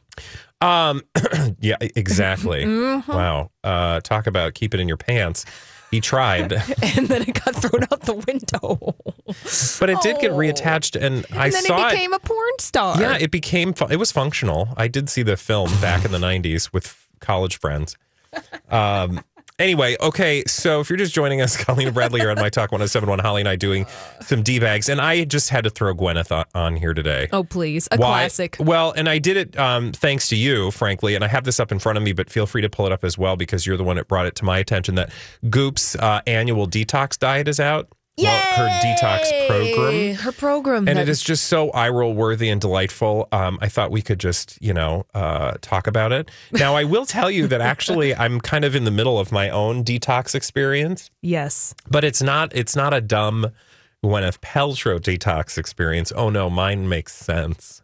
[0.61, 1.01] Um,
[1.59, 2.63] yeah, exactly.
[2.65, 3.07] Mhm.
[3.07, 3.51] Wow.
[3.63, 5.45] Uh, talk about keep it in your pants.
[5.91, 8.95] He tried, and then it got thrown out the window.
[9.79, 11.91] but it did get reattached, and I then saw it.
[11.91, 12.99] became a porn star.
[12.99, 13.73] Yeah, it became.
[13.73, 14.69] fu- It was functional.
[14.75, 17.95] I did see the film back in the '90s with college friends.
[18.69, 19.23] Um.
[19.57, 20.43] Anyway, okay.
[20.47, 23.19] So if you're just joining us, Colleen and Bradley are on my talk 1071.
[23.19, 23.85] Holly and I doing
[24.21, 27.29] some d bags, and I just had to throw Gwyneth on, on here today.
[27.31, 28.57] Oh please, a Why- classic.
[28.59, 31.71] Well, and I did it um, thanks to you, frankly, and I have this up
[31.71, 33.77] in front of me, but feel free to pull it up as well because you're
[33.77, 35.09] the one that brought it to my attention that
[35.45, 37.87] Goop's uh, annual detox diet is out.
[38.17, 40.15] Well, her detox program.
[40.15, 40.87] Her program.
[40.87, 43.27] And that- it is just so eye roll worthy and delightful.
[43.31, 46.31] Um, I thought we could just, you know, uh, talk about it.
[46.53, 49.49] Now, I will tell you that actually I'm kind of in the middle of my
[49.49, 51.75] own detox experience, Yes.
[51.89, 53.51] but it's not it's not a dumb
[54.03, 56.13] Gwyneth Paltrow detox experience.
[56.15, 57.81] Oh no, mine makes sense.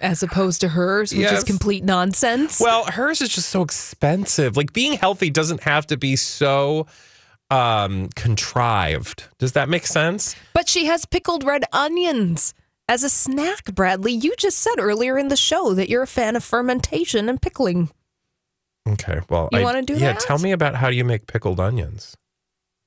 [0.00, 2.60] As opposed to hers, which is complete nonsense.
[2.60, 4.56] Well, hers is just so expensive.
[4.56, 6.86] Like being healthy doesn't have to be so
[7.50, 9.24] um contrived.
[9.38, 10.34] Does that make sense?
[10.54, 12.54] But she has pickled red onions
[12.88, 14.12] as a snack, Bradley.
[14.12, 17.90] You just said earlier in the show that you're a fan of fermentation and pickling.
[18.88, 19.20] Okay.
[19.30, 20.20] Well, You I- wanna do Yeah, that?
[20.20, 22.16] tell me about how you make pickled onions.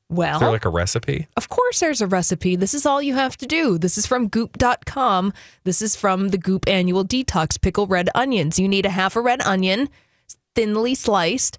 [0.09, 1.27] Well, Is there like a recipe?
[1.35, 2.55] Of course, there's a recipe.
[2.55, 3.77] This is all you have to do.
[3.77, 5.33] This is from goop.com.
[5.65, 8.57] This is from the Goop Annual Detox Pickle Red Onions.
[8.57, 9.89] You need a half a red onion,
[10.55, 11.57] thinly sliced,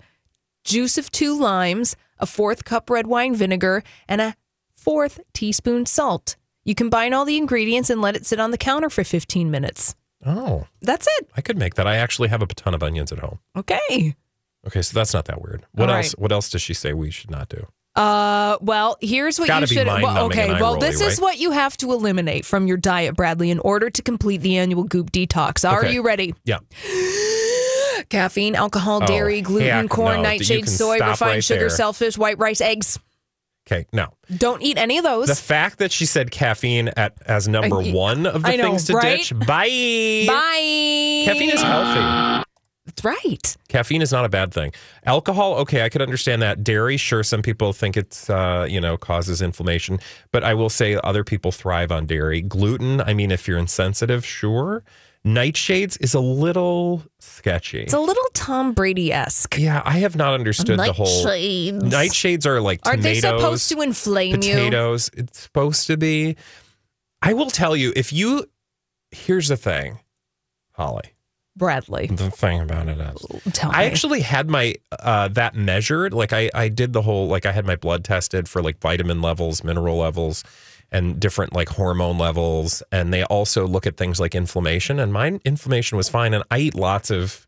[0.64, 4.35] juice of two limes, a fourth cup red wine vinegar, and a
[4.74, 6.37] fourth teaspoon salt.
[6.64, 9.94] You combine all the ingredients and let it sit on the counter for 15 minutes.
[10.26, 11.31] Oh, That's it.
[11.37, 11.87] I could make that.
[11.87, 13.38] I actually have a ton of onions at home.
[13.57, 14.16] Okay.
[14.66, 15.64] Okay, so that's not that weird.
[15.72, 16.12] What All else?
[16.12, 17.66] What else does she say we should not do?
[17.94, 19.87] Uh, well, here's what Gotta you should.
[19.87, 21.20] Well, okay, well, eye-rolly, this is right?
[21.22, 24.85] what you have to eliminate from your diet, Bradley, in order to complete the annual
[24.85, 25.68] Goop detox.
[25.68, 25.94] Are Okay.
[25.94, 26.35] you ready?
[26.44, 26.59] Yeah.
[28.08, 30.22] Caffeine, alcohol, Oh, dairy, gluten, corn, no.
[30.22, 31.70] Nightshade, soy, refined right sugar, there.
[31.76, 32.98] shellfish, white rice, eggs.
[33.70, 34.14] Okay, no.
[34.34, 35.28] Don't eat any of those.
[35.28, 38.84] The fact that she said caffeine at as number I- one of the know, things
[38.86, 39.18] to right?
[39.18, 39.34] ditch.
[39.38, 40.24] Bye.
[40.26, 41.22] Bye.
[41.26, 42.44] Caffeine is healthy.
[42.86, 43.56] That's right.
[43.68, 44.72] Caffeine is not a bad thing.
[45.04, 46.64] Alcohol, okay, I could understand that.
[46.64, 49.98] Dairy, sure, some people think it's uh, you know causes inflammation,
[50.32, 52.40] but I will say other people thrive on dairy.
[52.40, 54.82] Gluten, I mean, if you're insensitive, sure.
[55.26, 57.81] Nightshades is a little sketchy.
[57.83, 59.59] It's a little Tom Brady esque.
[59.59, 61.07] yeah, I have not understood the whole.
[61.26, 61.81] Nightshades.
[61.83, 64.37] Nightshades are like Aren't they supposed to inflame you?
[64.54, 65.11] potatoes.
[65.14, 66.37] It's supposed to be.
[67.20, 68.46] I will tell you if you.
[69.11, 69.98] Here's the thing,
[70.72, 71.14] Holly.
[71.57, 72.07] Bradley.
[72.07, 73.87] The thing about it is, Tell I me.
[73.87, 76.14] actually had my uh, that measured.
[76.14, 79.20] Like I, I did the whole like I had my blood tested for like vitamin
[79.20, 80.44] levels, mineral levels,
[80.90, 82.83] and different like hormone levels.
[82.92, 84.98] And they also look at things like inflammation.
[84.98, 86.35] And my inflammation was fine.
[86.35, 87.46] And I eat lots of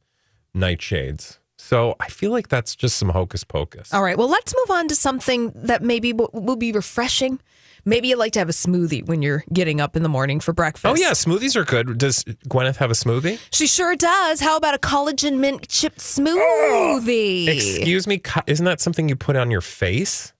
[0.54, 3.92] nightshades, so I feel like that's just some hocus pocus.
[3.92, 4.16] All right.
[4.16, 7.38] Well, let's move on to something that maybe will be refreshing
[7.84, 10.52] maybe you like to have a smoothie when you're getting up in the morning for
[10.52, 10.86] breakfast.
[10.86, 11.98] Oh yeah, smoothies are good.
[11.98, 13.38] Does Gwyneth have a smoothie?
[13.52, 14.40] She sure does.
[14.40, 17.48] How about a collagen mint chip oh, smoothie?
[17.48, 20.32] Excuse me, isn't that something you put on your face?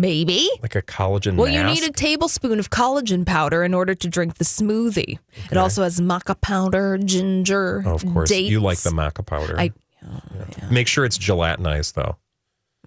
[0.00, 0.48] Maybe.
[0.62, 4.36] Like a collagen Well, you need a tablespoon of collagen powder in order to drink
[4.38, 5.18] the smoothie.
[5.50, 8.48] It also has maca powder, ginger, Oh, of course, dates.
[8.50, 9.58] you like the maca powder.
[9.58, 9.72] I
[10.70, 12.16] Make sure it's gelatinized though,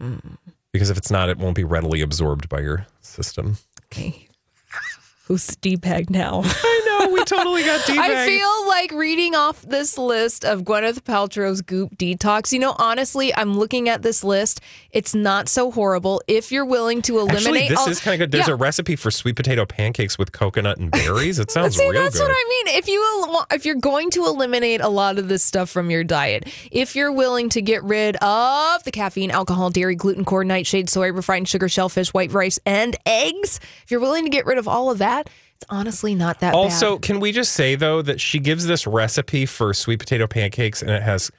[0.02, 0.38] Mm.
[0.72, 3.58] because if it's not, it won't be readily absorbed by your system.
[3.86, 4.28] Okay.
[5.28, 6.42] Who's the D-bag now?
[6.44, 11.62] I know, we totally got I feel like reading off this list of Gwyneth Paltrow's
[11.62, 12.52] Goop Detox.
[12.52, 14.60] You know, honestly, I'm looking at this list.
[14.94, 17.46] It's not so horrible if you're willing to eliminate.
[17.64, 18.32] Actually, this all- is kind of good.
[18.32, 18.54] There's Yeah.
[18.54, 21.40] a recipe for sweet potato pancakes with coconut and berries.
[21.40, 22.22] It sounds See, real that's good.
[22.28, 22.78] That's what I mean.
[22.78, 26.48] If you if you're going to eliminate a lot of this stuff from your diet,
[26.72, 31.12] if you're willing to get rid of the caffeine, alcohol, dairy, gluten, corn, nightshade, soy,
[31.12, 34.92] refined sugar, shellfish, white rice, and eggs, if you're willing to get rid of all
[34.92, 37.02] of that, it's honestly not that Also, bad.
[37.02, 40.92] can we just say though that she gives this recipe for sweet potato pancakes and
[40.92, 41.32] it has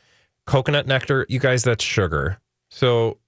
[0.47, 1.25] coconut nectar?
[1.29, 2.38] You guys, that's sugar.
[2.71, 3.19] So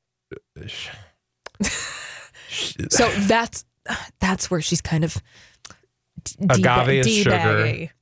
[2.49, 3.65] So that's
[4.21, 5.21] that's where she's kind of
[6.25, 7.93] d- Agave is deba- sugar.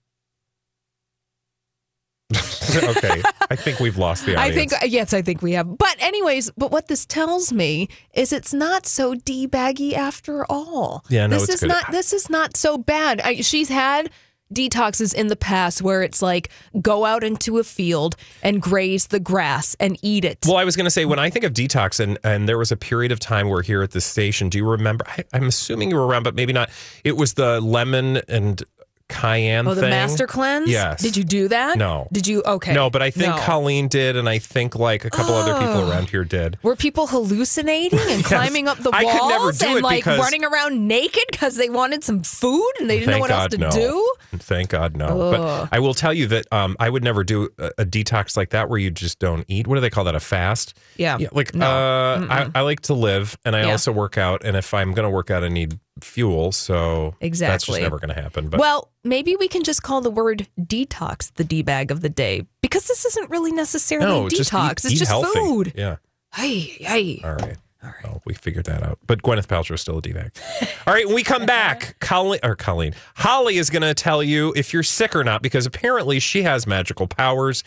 [2.89, 5.77] okay, I think we've lost the I think yes, I think we have.
[5.79, 11.05] But anyways, but what this tells me is it's not so debaggy after all.
[11.09, 11.69] Yeah, no, this it's is good.
[11.69, 13.21] not this is not so bad.
[13.21, 14.11] I, she's had
[14.55, 19.21] detoxes in the past where it's like go out into a field and graze the
[19.21, 20.39] grass and eat it.
[20.47, 22.73] Well, I was going to say when I think of detox, and and there was
[22.73, 25.05] a period of time where here at the station, do you remember?
[25.09, 26.71] I, I'm assuming you were around, but maybe not.
[27.03, 28.63] It was the lemon and
[29.09, 29.67] cayenne.
[29.69, 29.91] Oh, the thing.
[29.91, 30.69] master cleanse.
[30.71, 31.03] Yes.
[31.03, 31.77] Did you do that?
[31.79, 32.09] No.
[32.13, 32.43] Did you?
[32.43, 32.73] Okay.
[32.73, 33.41] No, but I think No.
[33.43, 35.91] Colleen did, and I think like a couple other people Oh.
[35.91, 36.59] around here did.
[36.63, 39.97] Were people hallucinating and climbing up the I walls could never do and it like
[40.05, 43.49] because- running around naked because they wanted some food and they didn't know what else
[43.51, 44.15] to do?
[44.37, 45.31] Thank God, no.
[45.31, 48.51] But I will tell you that um, I would never do a, a detox like
[48.51, 49.67] that where you just don't eat.
[49.67, 50.15] What do they call that?
[50.15, 50.75] A fast?
[50.97, 51.19] Yeah.
[51.33, 53.73] like uh, I, I like to live, and I Yeah.
[53.73, 54.45] also work out.
[54.45, 56.53] And if I'm going to work out, I need fuel.
[56.53, 57.53] So exactly.
[57.53, 58.49] that's just never going to happen.
[58.49, 62.09] But well, maybe we can just call the word detox the D bag of the
[62.09, 64.37] day because this isn't really necessarily no, detox.
[64.37, 65.39] just eat, it's eat just healthy.
[65.39, 65.73] food.
[65.77, 65.97] Yeah.
[66.35, 67.21] Hey, hey.
[67.25, 67.57] All right.
[67.83, 68.21] All right.
[68.25, 68.99] We figured that out.
[69.07, 70.33] But Gwyneth Paltrow is still a D-bag.
[70.87, 71.07] All right.
[71.07, 74.83] When we come back, Colleen, or Colleen, Holly is going to tell you if you're
[74.83, 77.63] sick or not because apparently she has magical powers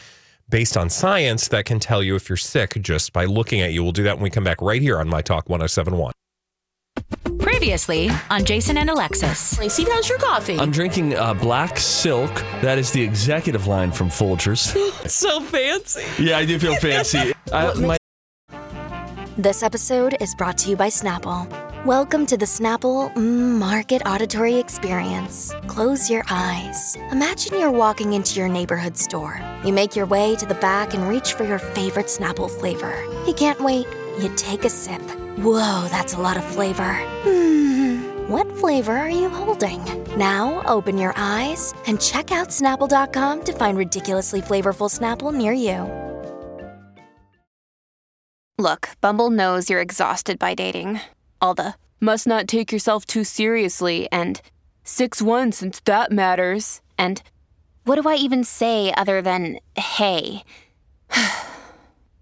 [0.50, 3.84] based on science that can tell you if you're sick just by looking at you.
[3.84, 6.13] We'll do that when we come back right here on My Talk 1071.
[7.67, 9.60] Previously on Jason and Alexis.
[9.60, 10.58] Lacey, how's your coffee?
[10.58, 12.34] I'm drinking uh, Black Silk.
[12.62, 14.73] That is the executive line from Folgers.
[15.10, 16.01] so fancy.
[16.17, 17.34] yeah, I do feel fancy.
[17.51, 17.97] I, my
[19.36, 21.45] This episode is brought to you by Snapple.
[21.84, 25.53] Welcome to the Snapple mm, Market Auditory Experience.
[25.67, 26.95] Close your eyes.
[27.12, 29.41] Imagine you're walking into your neighborhood store.
[29.65, 33.03] You make your way to the back and reach for your favorite Snapple flavor.
[33.27, 33.88] You can't wait.
[34.21, 35.01] You take a sip.
[35.38, 36.93] Whoa, that's a lot of flavor.
[37.23, 39.84] Hmm, what flavor are you holding?
[40.17, 45.86] Now open your eyes and check out Snapple.com to find ridiculously flavorful Snapple near you.
[48.58, 51.02] Look, Bumble knows you're exhausted by dating.
[51.39, 54.41] All the must not take yourself too seriously and
[54.84, 56.82] 6 1 since that matters.
[56.97, 57.21] And
[57.84, 60.43] What do I even say other than hey?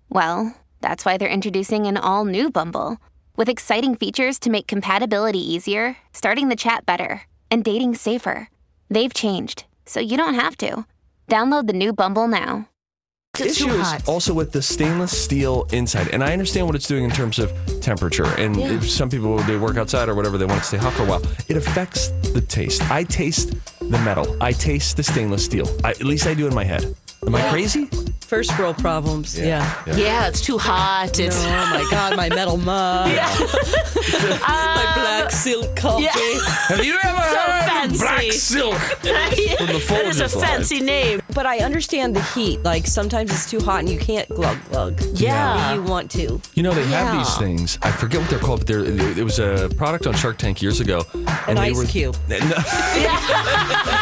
[0.09, 0.53] well,
[0.85, 2.97] that's why they're introducing an all new Bumble
[3.35, 8.49] with exciting features to make compatibility easier, starting the chat better, and dating safer.
[8.87, 10.85] They've changed, so you don't have to.
[11.27, 12.69] Download the new Bumble now.
[13.33, 17.03] The issue is also with the stainless steel inside, and I understand what it's doing
[17.03, 18.27] in terms of temperature.
[18.37, 18.73] And Yeah.
[18.77, 21.07] if some people they work outside or whatever, they want to stay hot for a
[21.07, 21.23] while.
[21.49, 22.83] It affects the taste.
[22.91, 24.37] I taste the metal.
[24.39, 25.67] I taste the stainless steel.
[25.83, 26.95] I, at least I do in my head.
[27.25, 27.89] Am I crazy?
[28.35, 29.39] First world problems.
[29.39, 29.81] Yeah.
[29.87, 29.95] Yeah.
[29.95, 31.17] Yeah, it's too hot.
[31.19, 33.07] It's oh my god, my metal mug.
[33.15, 36.05] my black um, silk coffee.
[36.67, 37.95] Have you ever So heard fancy.
[37.95, 38.75] of black silk
[39.57, 40.45] from the that is a Folgers line?
[40.45, 41.21] fancy name.
[41.35, 42.63] But I understand the heat.
[42.63, 44.99] Like sometimes it's too hot and you can't glug glug.
[45.13, 45.73] Yeah.
[45.75, 46.41] You want to.
[46.55, 47.17] You know, they have Yeah.
[47.19, 47.77] these things.
[47.83, 50.79] I forget what they're called, but there it was a product on Shark Tank years
[50.79, 51.03] ago.
[51.13, 52.15] An and they ice were, cube.
[52.29, 52.37] No.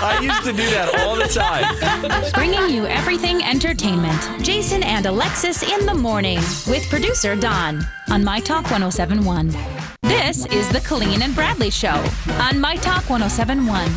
[0.05, 2.31] I used to do that all the time.
[2.33, 4.21] Bringing you everything entertainment.
[4.43, 9.55] Jason and Alexis in the morning with producer Don on My Talk 1071.
[10.03, 12.03] This is the Colleen and Bradley Show
[12.39, 13.89] on My Talk 1071.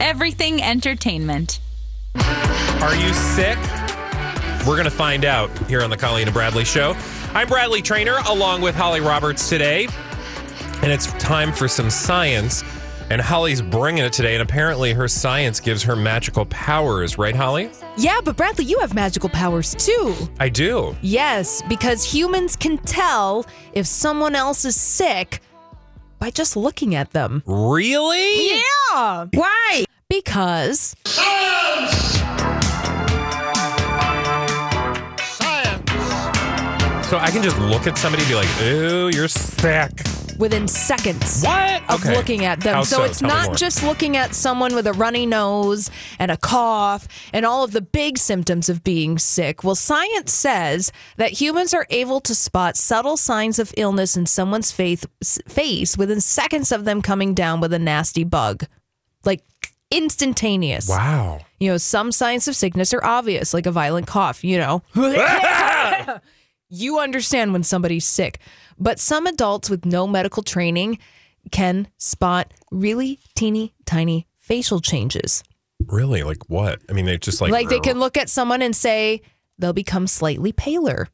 [0.00, 1.60] Everything entertainment.
[2.16, 3.58] Are you sick?
[4.66, 6.96] We're going to find out here on the Colleen and Bradley Show.
[7.32, 9.88] I'm Bradley Traynor along with Holly Roberts today.
[10.82, 12.62] And it's time for some science.
[13.10, 14.34] And Holly's bringing it today.
[14.34, 17.70] And apparently, her science gives her magical powers, right, Holly?
[17.96, 20.14] Yeah, but Bradley, you have magical powers too.
[20.40, 20.96] I do.
[21.02, 25.40] Yes, because humans can tell if someone else is sick
[26.18, 27.42] by just looking at them.
[27.46, 28.56] Really?
[28.56, 29.26] Yeah.
[29.34, 29.84] Why?
[30.22, 32.18] Because science.
[37.08, 39.90] So I can just look at somebody and be like, ooh, you're sick.
[40.38, 41.82] within seconds What?
[41.88, 42.14] of Okay.
[42.16, 42.84] looking at them.
[42.84, 43.02] So so?
[43.04, 47.44] it's Tell not just looking at someone with a runny nose and a cough and
[47.46, 49.62] all of the big symptoms of being sick.
[49.64, 54.70] Well, science says that humans are able to spot subtle signs of illness in someone's
[54.72, 58.64] face within seconds of them coming down with a nasty bug.
[59.24, 59.42] Like
[59.90, 60.88] instantaneous.
[60.88, 61.40] Wow.
[61.58, 64.82] You know, some signs of sickness are obvious, like a violent cough, you know.
[66.68, 68.38] you understand when somebody's sick.
[68.78, 70.98] But some adults with no medical training
[71.50, 75.42] can spot really teeny tiny facial changes.
[75.86, 76.22] Really?
[76.22, 76.80] Like what?
[76.88, 77.52] I mean, they just like.
[77.52, 79.22] Like, they can look at someone and say
[79.58, 81.08] they'll become slightly paler.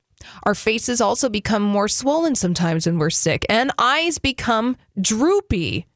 [0.45, 5.87] Our faces also become more swollen sometimes when we're sick, and eyes become droopy.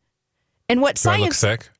[0.69, 1.39] And what Do I look science?
[1.63, 1.71] sick?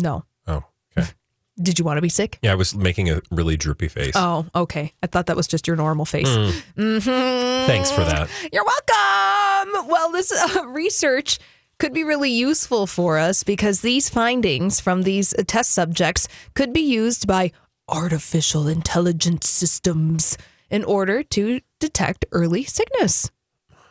[0.00, 0.24] No.
[0.46, 0.64] Oh,
[0.96, 1.08] okay.
[1.62, 2.38] Did you want to be sick?
[2.42, 4.12] Yeah, I was making a really droopy face.
[4.14, 4.94] Oh, okay.
[5.02, 6.28] I thought that was just your normal face.
[6.28, 6.52] Mm.
[6.76, 8.28] hmm Thanks for that.
[8.52, 9.88] You're welcome.
[9.88, 11.38] Well, this uh, research
[11.78, 16.72] could be really useful for us because these findings from these uh, test subjects could
[16.72, 17.52] be used by
[17.88, 20.38] artificial intelligence systems
[20.70, 23.30] in order to detect early sickness.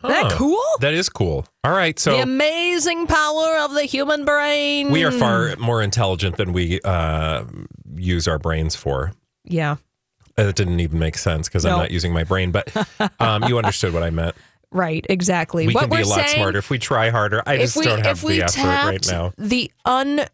[0.03, 0.61] Isn't that cool?
[0.79, 1.45] That is cool.
[1.63, 1.97] All right.
[1.99, 4.91] So the amazing power of the human brain.
[4.91, 7.43] we are far more intelligent than we uh,
[7.95, 9.13] use our brains for.
[9.43, 9.77] Yeah.
[10.35, 12.71] That didn't even make sense because I'm not using my brain, but
[13.19, 14.35] um, you understood what I meant.
[14.71, 15.65] Right, exactly.
[15.65, 17.41] We what can be a lot saying, smarter if we try harder.
[17.47, 19.33] I just we, don't have the effort right now.
[19.35, 20.29] The untapped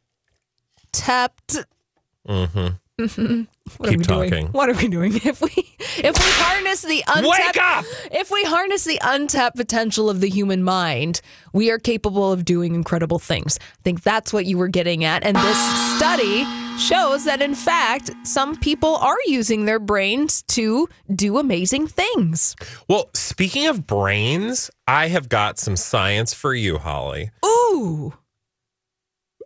[2.28, 2.68] hmm
[3.00, 3.48] Mhm.
[3.78, 4.30] What Keep are we talking.
[4.30, 4.48] Doing?
[4.48, 5.14] What are we doing?
[5.26, 5.50] If we
[5.98, 7.86] if we harness the untapped Wake up!
[8.12, 11.20] if we harness the untapped potential of the human mind,
[11.52, 13.60] we are capable of doing incredible things.
[13.62, 15.24] I think that's what you were getting at.
[15.26, 16.46] And this study
[16.78, 22.56] shows that in fact, some people are using their brains to do amazing things.
[22.88, 27.32] Well, speaking of brains, I have got some science for you, Holly.
[27.46, 28.14] Ooh.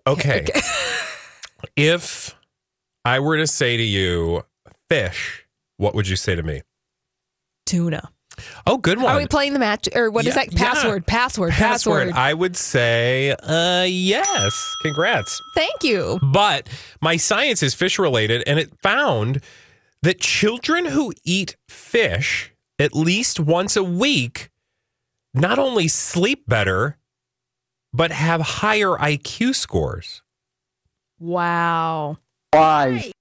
[0.06, 0.46] Okay.
[1.76, 2.36] if
[3.10, 4.44] I were to say to you,
[4.90, 5.46] fish,
[5.78, 6.62] what would you say to me?
[7.66, 8.10] Tuna.
[8.66, 9.14] Oh, good one.
[9.14, 10.54] Are we playing the match or what is Yeah, that?
[10.54, 10.60] yeah.
[10.60, 12.08] Password, password, Password.
[12.10, 12.18] password.
[12.18, 14.76] I would say, uh, yes.
[14.82, 15.42] Congrats.
[15.56, 16.20] Thank you.
[16.22, 16.70] But
[17.02, 19.42] my science is fish related, and it found
[20.04, 24.50] that children who eat fish at least once a week
[25.34, 26.98] not only sleep better,
[27.92, 30.22] but have higher IQ scores.
[31.20, 32.20] Wow.
[32.52, 33.12] Why?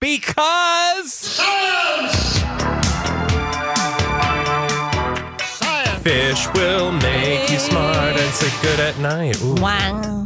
[0.00, 2.14] Because science.
[5.42, 6.02] science.
[6.04, 9.42] fish will make you smart and sleep good at night.
[9.42, 9.54] Ooh.
[9.54, 10.22] Wow.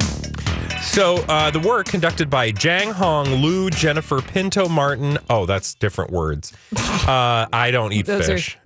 [0.83, 5.17] So uh, the work conducted by Jianghong, Lu, Jennifer Pinto Martin.
[5.31, 6.53] Oh, that's different words.
[6.77, 8.59] Uh, I don't eat Those are- fish.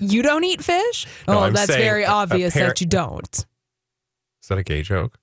[0.00, 1.06] You don't eat fish?
[1.28, 3.36] No, oh, I'm that's very obvious appar- that you don't.
[4.42, 5.18] Is that a gay joke?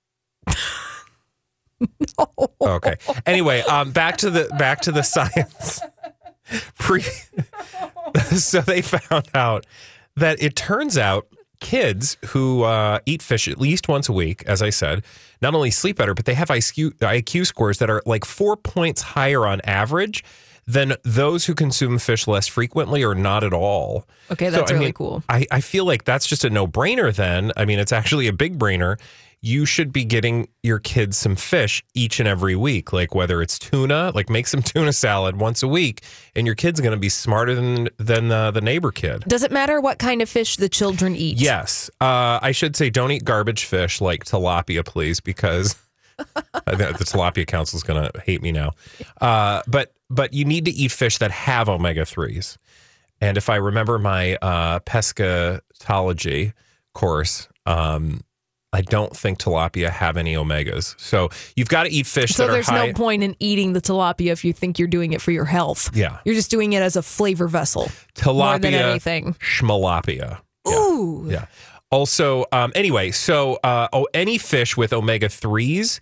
[2.60, 2.96] Okay.
[3.26, 5.80] Anyway, um, back to the back to the science.
[6.78, 7.02] Pre-
[8.36, 9.66] so they found out
[10.16, 11.26] that it turns out
[11.60, 15.04] kids who uh, eat fish at least once a week, as I said,
[15.40, 19.02] not only sleep better, but they have IQ, IQ scores that are like four points
[19.02, 20.24] higher on average
[20.66, 24.06] than those who consume fish less frequently or not at all.
[24.30, 25.22] Okay, that's I really mean, cool.
[25.28, 27.52] I, I feel like that's just a no brainer then.
[27.56, 28.98] I mean, it's actually a big brainer.
[29.42, 33.58] You should be getting your kids some fish each and every week, like whether it's
[33.58, 36.02] tuna, like make some tuna salad once a week,
[36.36, 39.24] and your kid's going to be smarter than than uh, the neighbor kid.
[39.26, 41.38] Does it matter what kind of fish the children eat?
[41.38, 45.74] Yes, uh, I should say don't eat garbage fish like tilapia, please, because
[46.18, 48.72] I think the tilapia council is going to hate me now.
[49.20, 52.56] Uh, but but you need to eat fish that have omega threes.
[53.20, 56.54] And if I remember my uh, pescatology
[56.94, 58.22] course, um,
[58.72, 60.94] I don't think tilapia have any omegas.
[61.00, 62.86] So you've got to eat fish So that are there's high.
[62.86, 65.90] no point in eating the tilapia if you think you're doing it for your health.
[65.94, 66.18] Yeah.
[66.24, 67.90] You're just doing it as a flavor vessel.
[68.14, 69.34] tilapia, More than anything.
[69.34, 70.38] schmalapia.
[70.68, 71.26] Ooh.
[71.28, 71.46] Yeah.
[71.90, 76.00] Also, um, anyway, so uh, oh, any fish with omega threes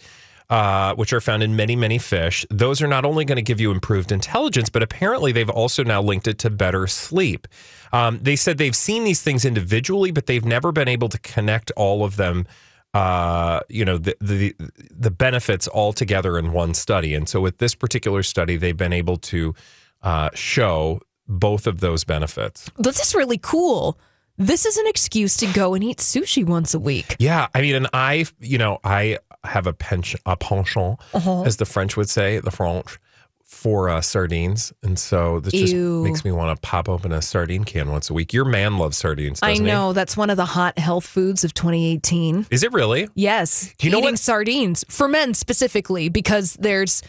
[0.51, 3.61] uh, which are found in many, many fish, those are not only going to give
[3.61, 7.47] you improved intelligence, but apparently they've also now linked it to better sleep.
[7.93, 11.71] Um, they said they've seen these things individually, but they've never been able to connect
[11.73, 12.47] all of them.
[12.95, 14.55] Uh, you know the, the
[14.91, 18.95] the benefits all together in one study, and so with this particular study, they've been
[18.95, 19.55] able to
[20.03, 22.71] uh, show both of those benefits.
[22.79, 23.99] This is really cool.
[24.39, 27.17] This is an excuse to go and eat sushi once a week.
[27.19, 29.19] Yeah, I mean, and I, you know, I
[29.49, 31.43] have a penchant, a penchant, Uh-huh.
[31.43, 32.99] as the French would say, the French,
[33.45, 37.65] for uh, sardines, and so this just makes me want to pop open a sardine
[37.65, 38.35] can once a week.
[38.35, 42.47] Your man loves sardines, I know that's one of the hot health foods of 2018.
[42.51, 43.09] Is it really?
[43.15, 47.03] Yes, Do you know eating what- sardines for men specifically because there's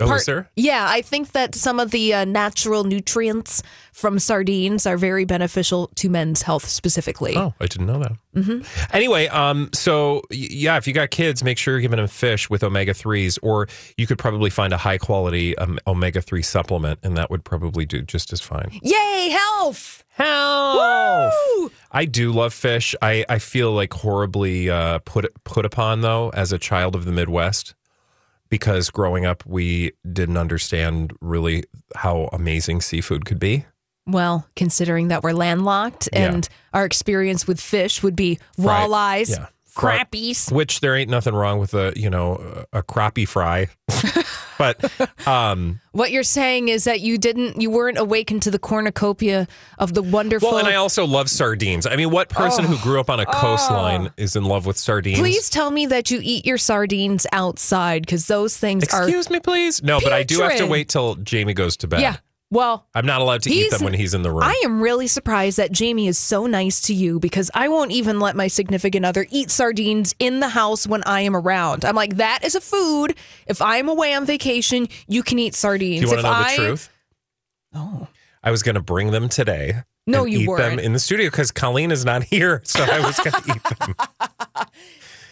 [0.00, 0.50] Oh, part- there?
[0.56, 5.88] Yeah, I think that some of the uh, natural nutrients from sardines are very beneficial
[5.96, 7.36] to men's health specifically.
[7.36, 8.12] Oh, I didn't know that.
[8.42, 8.60] hmm
[8.92, 12.62] Anyway, um, so yeah, if you got kids, make sure you're giving them fish with
[12.64, 17.16] omega threes, or you could probably find a high quality um, omega three supplement, and
[17.16, 18.70] that would probably do just as fine.
[18.82, 20.04] Yay, health!
[20.10, 21.32] Health!
[21.92, 22.94] I do love fish.
[23.02, 27.12] I, I feel like horribly uh, put put upon though as a child of the
[27.12, 27.74] Midwest
[28.50, 31.64] because growing up we didn't understand really
[31.96, 33.64] how amazing seafood could be.
[34.06, 36.32] Well, considering that we're landlocked Yeah.
[36.32, 39.46] and our experience with fish would be Fried- walleyes, yeah.
[39.76, 40.50] Crappies.
[40.50, 43.68] Which there ain't nothing wrong with a you know a crappie fry,
[44.60, 49.48] but um, What you're saying is that you didn't, you weren't awakened to the cornucopia
[49.78, 50.50] of the wonderful.
[50.50, 51.86] well, and I also love sardines.
[51.86, 52.68] I mean, what person Oh.
[52.68, 55.18] who grew up on a coastline is in love with sardines?
[55.18, 59.02] Please tell me that you eat your sardines outside because those things are.
[59.02, 59.82] Excuse me, please.
[59.82, 62.00] No, but I do have to wait till Jamie goes to bed.
[62.02, 62.16] Yeah.
[62.52, 64.42] Well, I'm not allowed to eat them when he's in the room.
[64.42, 68.18] I am really surprised that Jamie is so nice to you because I won't even
[68.18, 71.84] let my significant other eat sardines in the house when I am around.
[71.84, 73.14] I'm like, that is a food.
[73.46, 76.00] If I'm away on vacation, you can eat sardines.
[76.00, 76.90] Do you want if to know I, the truth?
[77.72, 78.08] Oh.
[78.42, 79.82] I was going to bring them today.
[80.08, 80.80] No, you eat them weren't.
[80.80, 83.94] in the studio because Colleen is not here, so I was going to eat them.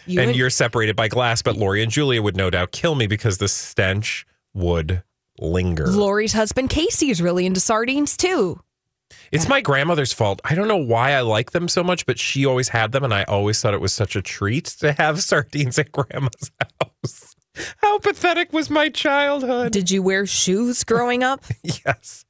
[0.05, 2.95] You and would- you're separated by glass, but Lori and Julia would no doubt kill
[2.95, 5.03] me because the stench would
[5.41, 5.87] linger.
[5.87, 8.59] Lori's husband Casey is really into sardines too.
[9.31, 10.41] It's my grandmother's fault.
[10.43, 13.13] I don't know why I like them so much, but she always had them, and
[13.13, 16.51] I always thought it was such a treat to have sardines at grandma's
[16.91, 17.35] house.
[17.77, 19.71] How pathetic was my childhood?
[19.71, 21.43] Did you wear shoes growing up?
[21.63, 22.25] yes.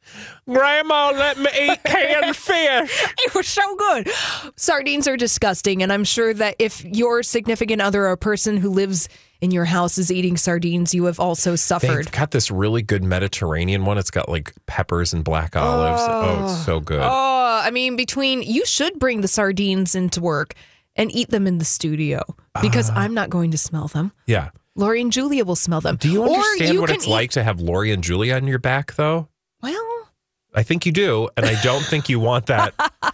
[0.48, 3.06] Grandma let me eat canned fish.
[3.26, 4.10] It was so good.
[4.56, 8.70] Sardines are disgusting, and I'm sure that if your significant other or a person who
[8.70, 9.10] lives
[9.42, 12.06] in your house is eating sardines, you have also suffered.
[12.06, 13.98] They've got this really good Mediterranean one.
[13.98, 16.02] It's got like peppers and black olives.
[16.06, 17.02] Oh, oh, it's so good.
[17.02, 20.56] Oh, I mean, between you should bring the sardines into work
[20.96, 22.24] and eat them in the studio
[22.62, 22.96] because ah.
[22.98, 24.12] I'm not going to smell them.
[24.26, 24.50] Yeah.
[24.76, 25.98] Lori and Julia will smell them.
[25.98, 28.60] Do you understand you what it's eat- like to have Lori and Julia on your
[28.60, 29.28] back, though?
[29.62, 30.10] Well,
[30.54, 32.74] I think you do, and I don't think you want that.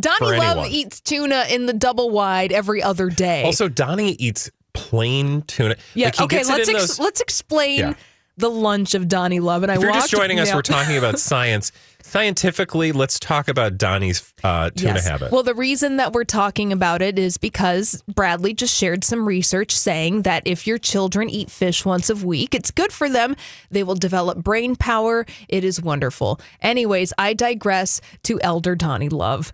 [0.00, 3.44] Donnie Love eats tuna in the double wide every other day.
[3.44, 5.76] Also, Donnie eats plain tuna.
[5.94, 6.06] yeah.
[6.06, 6.44] Like, okay.
[6.44, 7.94] Let's ex- those- let's explain Yeah.
[8.36, 9.62] the lunch of Donnie Love.
[9.62, 10.54] And I If you're walked, just joining us, yeah.
[10.56, 11.72] we're talking about science.
[12.04, 15.08] Scientifically, let's talk about Donnie's uh, tuna Yes.
[15.08, 15.32] habit.
[15.32, 19.74] Well, the reason that we're talking about it is because Bradley just shared some research
[19.74, 23.34] saying that if your children eat fish once a week, it's good for them.
[23.70, 25.24] They will develop brain power.
[25.48, 26.38] It is wonderful.
[26.60, 29.50] Anyways, I digress to Elder Donnie Love,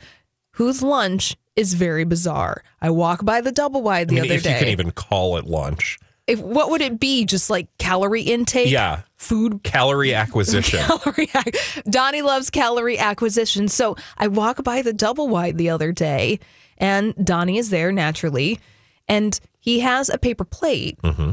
[0.55, 2.63] whose lunch is very bizarre.
[2.81, 4.53] I walk by the double wide I the mean, other if day.
[4.53, 5.99] you can even call it lunch.
[6.27, 7.25] if, what would it be?
[7.25, 8.71] Just like calorie intake?
[8.71, 9.03] Yeah.
[9.17, 10.79] Food Calorie acquisition.
[10.81, 13.67] calorie ac- Donnie loves calorie acquisition.
[13.69, 16.39] So I walk by the double wide the other day
[16.79, 18.61] and Donnie is there naturally
[19.09, 21.33] and he has a paper plate hmm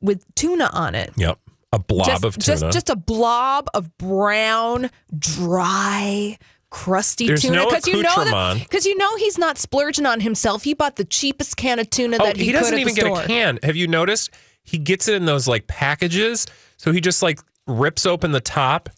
[0.00, 1.12] with tuna on it.
[1.16, 1.38] Yep.
[1.72, 2.58] A blob just, of tuna.
[2.60, 6.38] Just just a blob of brown, dry,
[6.70, 10.64] crusty There's tuna no you know because you know he's not splurging on himself.
[10.64, 13.22] He bought the cheapest can of tuna oh, that he, he doesn't even get store.
[13.22, 13.58] a can.
[13.62, 14.30] Have you noticed?
[14.62, 16.46] He gets it in those like packages.
[16.76, 18.90] So he just like rips open the top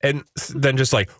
[0.00, 1.10] and then just like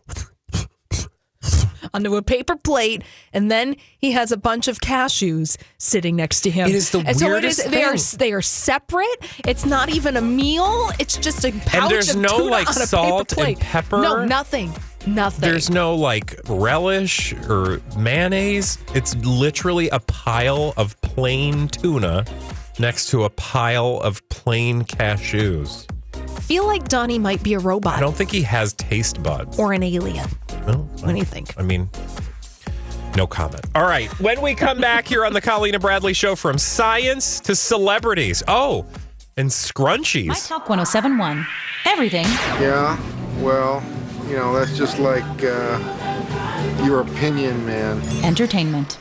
[1.95, 6.51] onto a paper plate, and then he has a bunch of cashews sitting next to
[6.51, 6.69] him.
[6.69, 7.59] It is the and so it is.
[7.59, 9.19] weirdest They are they are separate.
[9.47, 10.91] It's not even a meal.
[10.99, 13.61] It's just a pouch and there's of no, tuna like, on a salt paper and
[13.61, 14.03] pepper?
[14.03, 14.73] No, nothing.
[15.07, 15.41] Nothing.
[15.41, 18.79] There's no like relish or mayonnaise.
[18.95, 22.25] It's literally a pile of plain tuna
[22.79, 25.87] next to a pile of plain cashews.
[26.43, 27.97] Feel like Donnie might be a robot.
[27.97, 29.59] I don't think he has taste buds.
[29.59, 30.29] Or an alien.
[30.67, 31.59] Well, what I, do you think?
[31.59, 31.89] I mean,
[33.17, 33.67] no comment.
[33.75, 34.09] All right.
[34.21, 38.43] When we come back here on the Colleen and Bradley show from science to celebrities.
[38.49, 38.87] Oh,
[39.37, 40.27] and scrunchies.
[40.27, 41.47] My Talk 1071.
[41.87, 42.25] Everything.
[42.61, 42.99] Yeah.
[43.41, 43.83] Well,
[44.29, 48.03] you know, that's just like uh, your opinion, man.
[48.22, 48.99] Entertainment.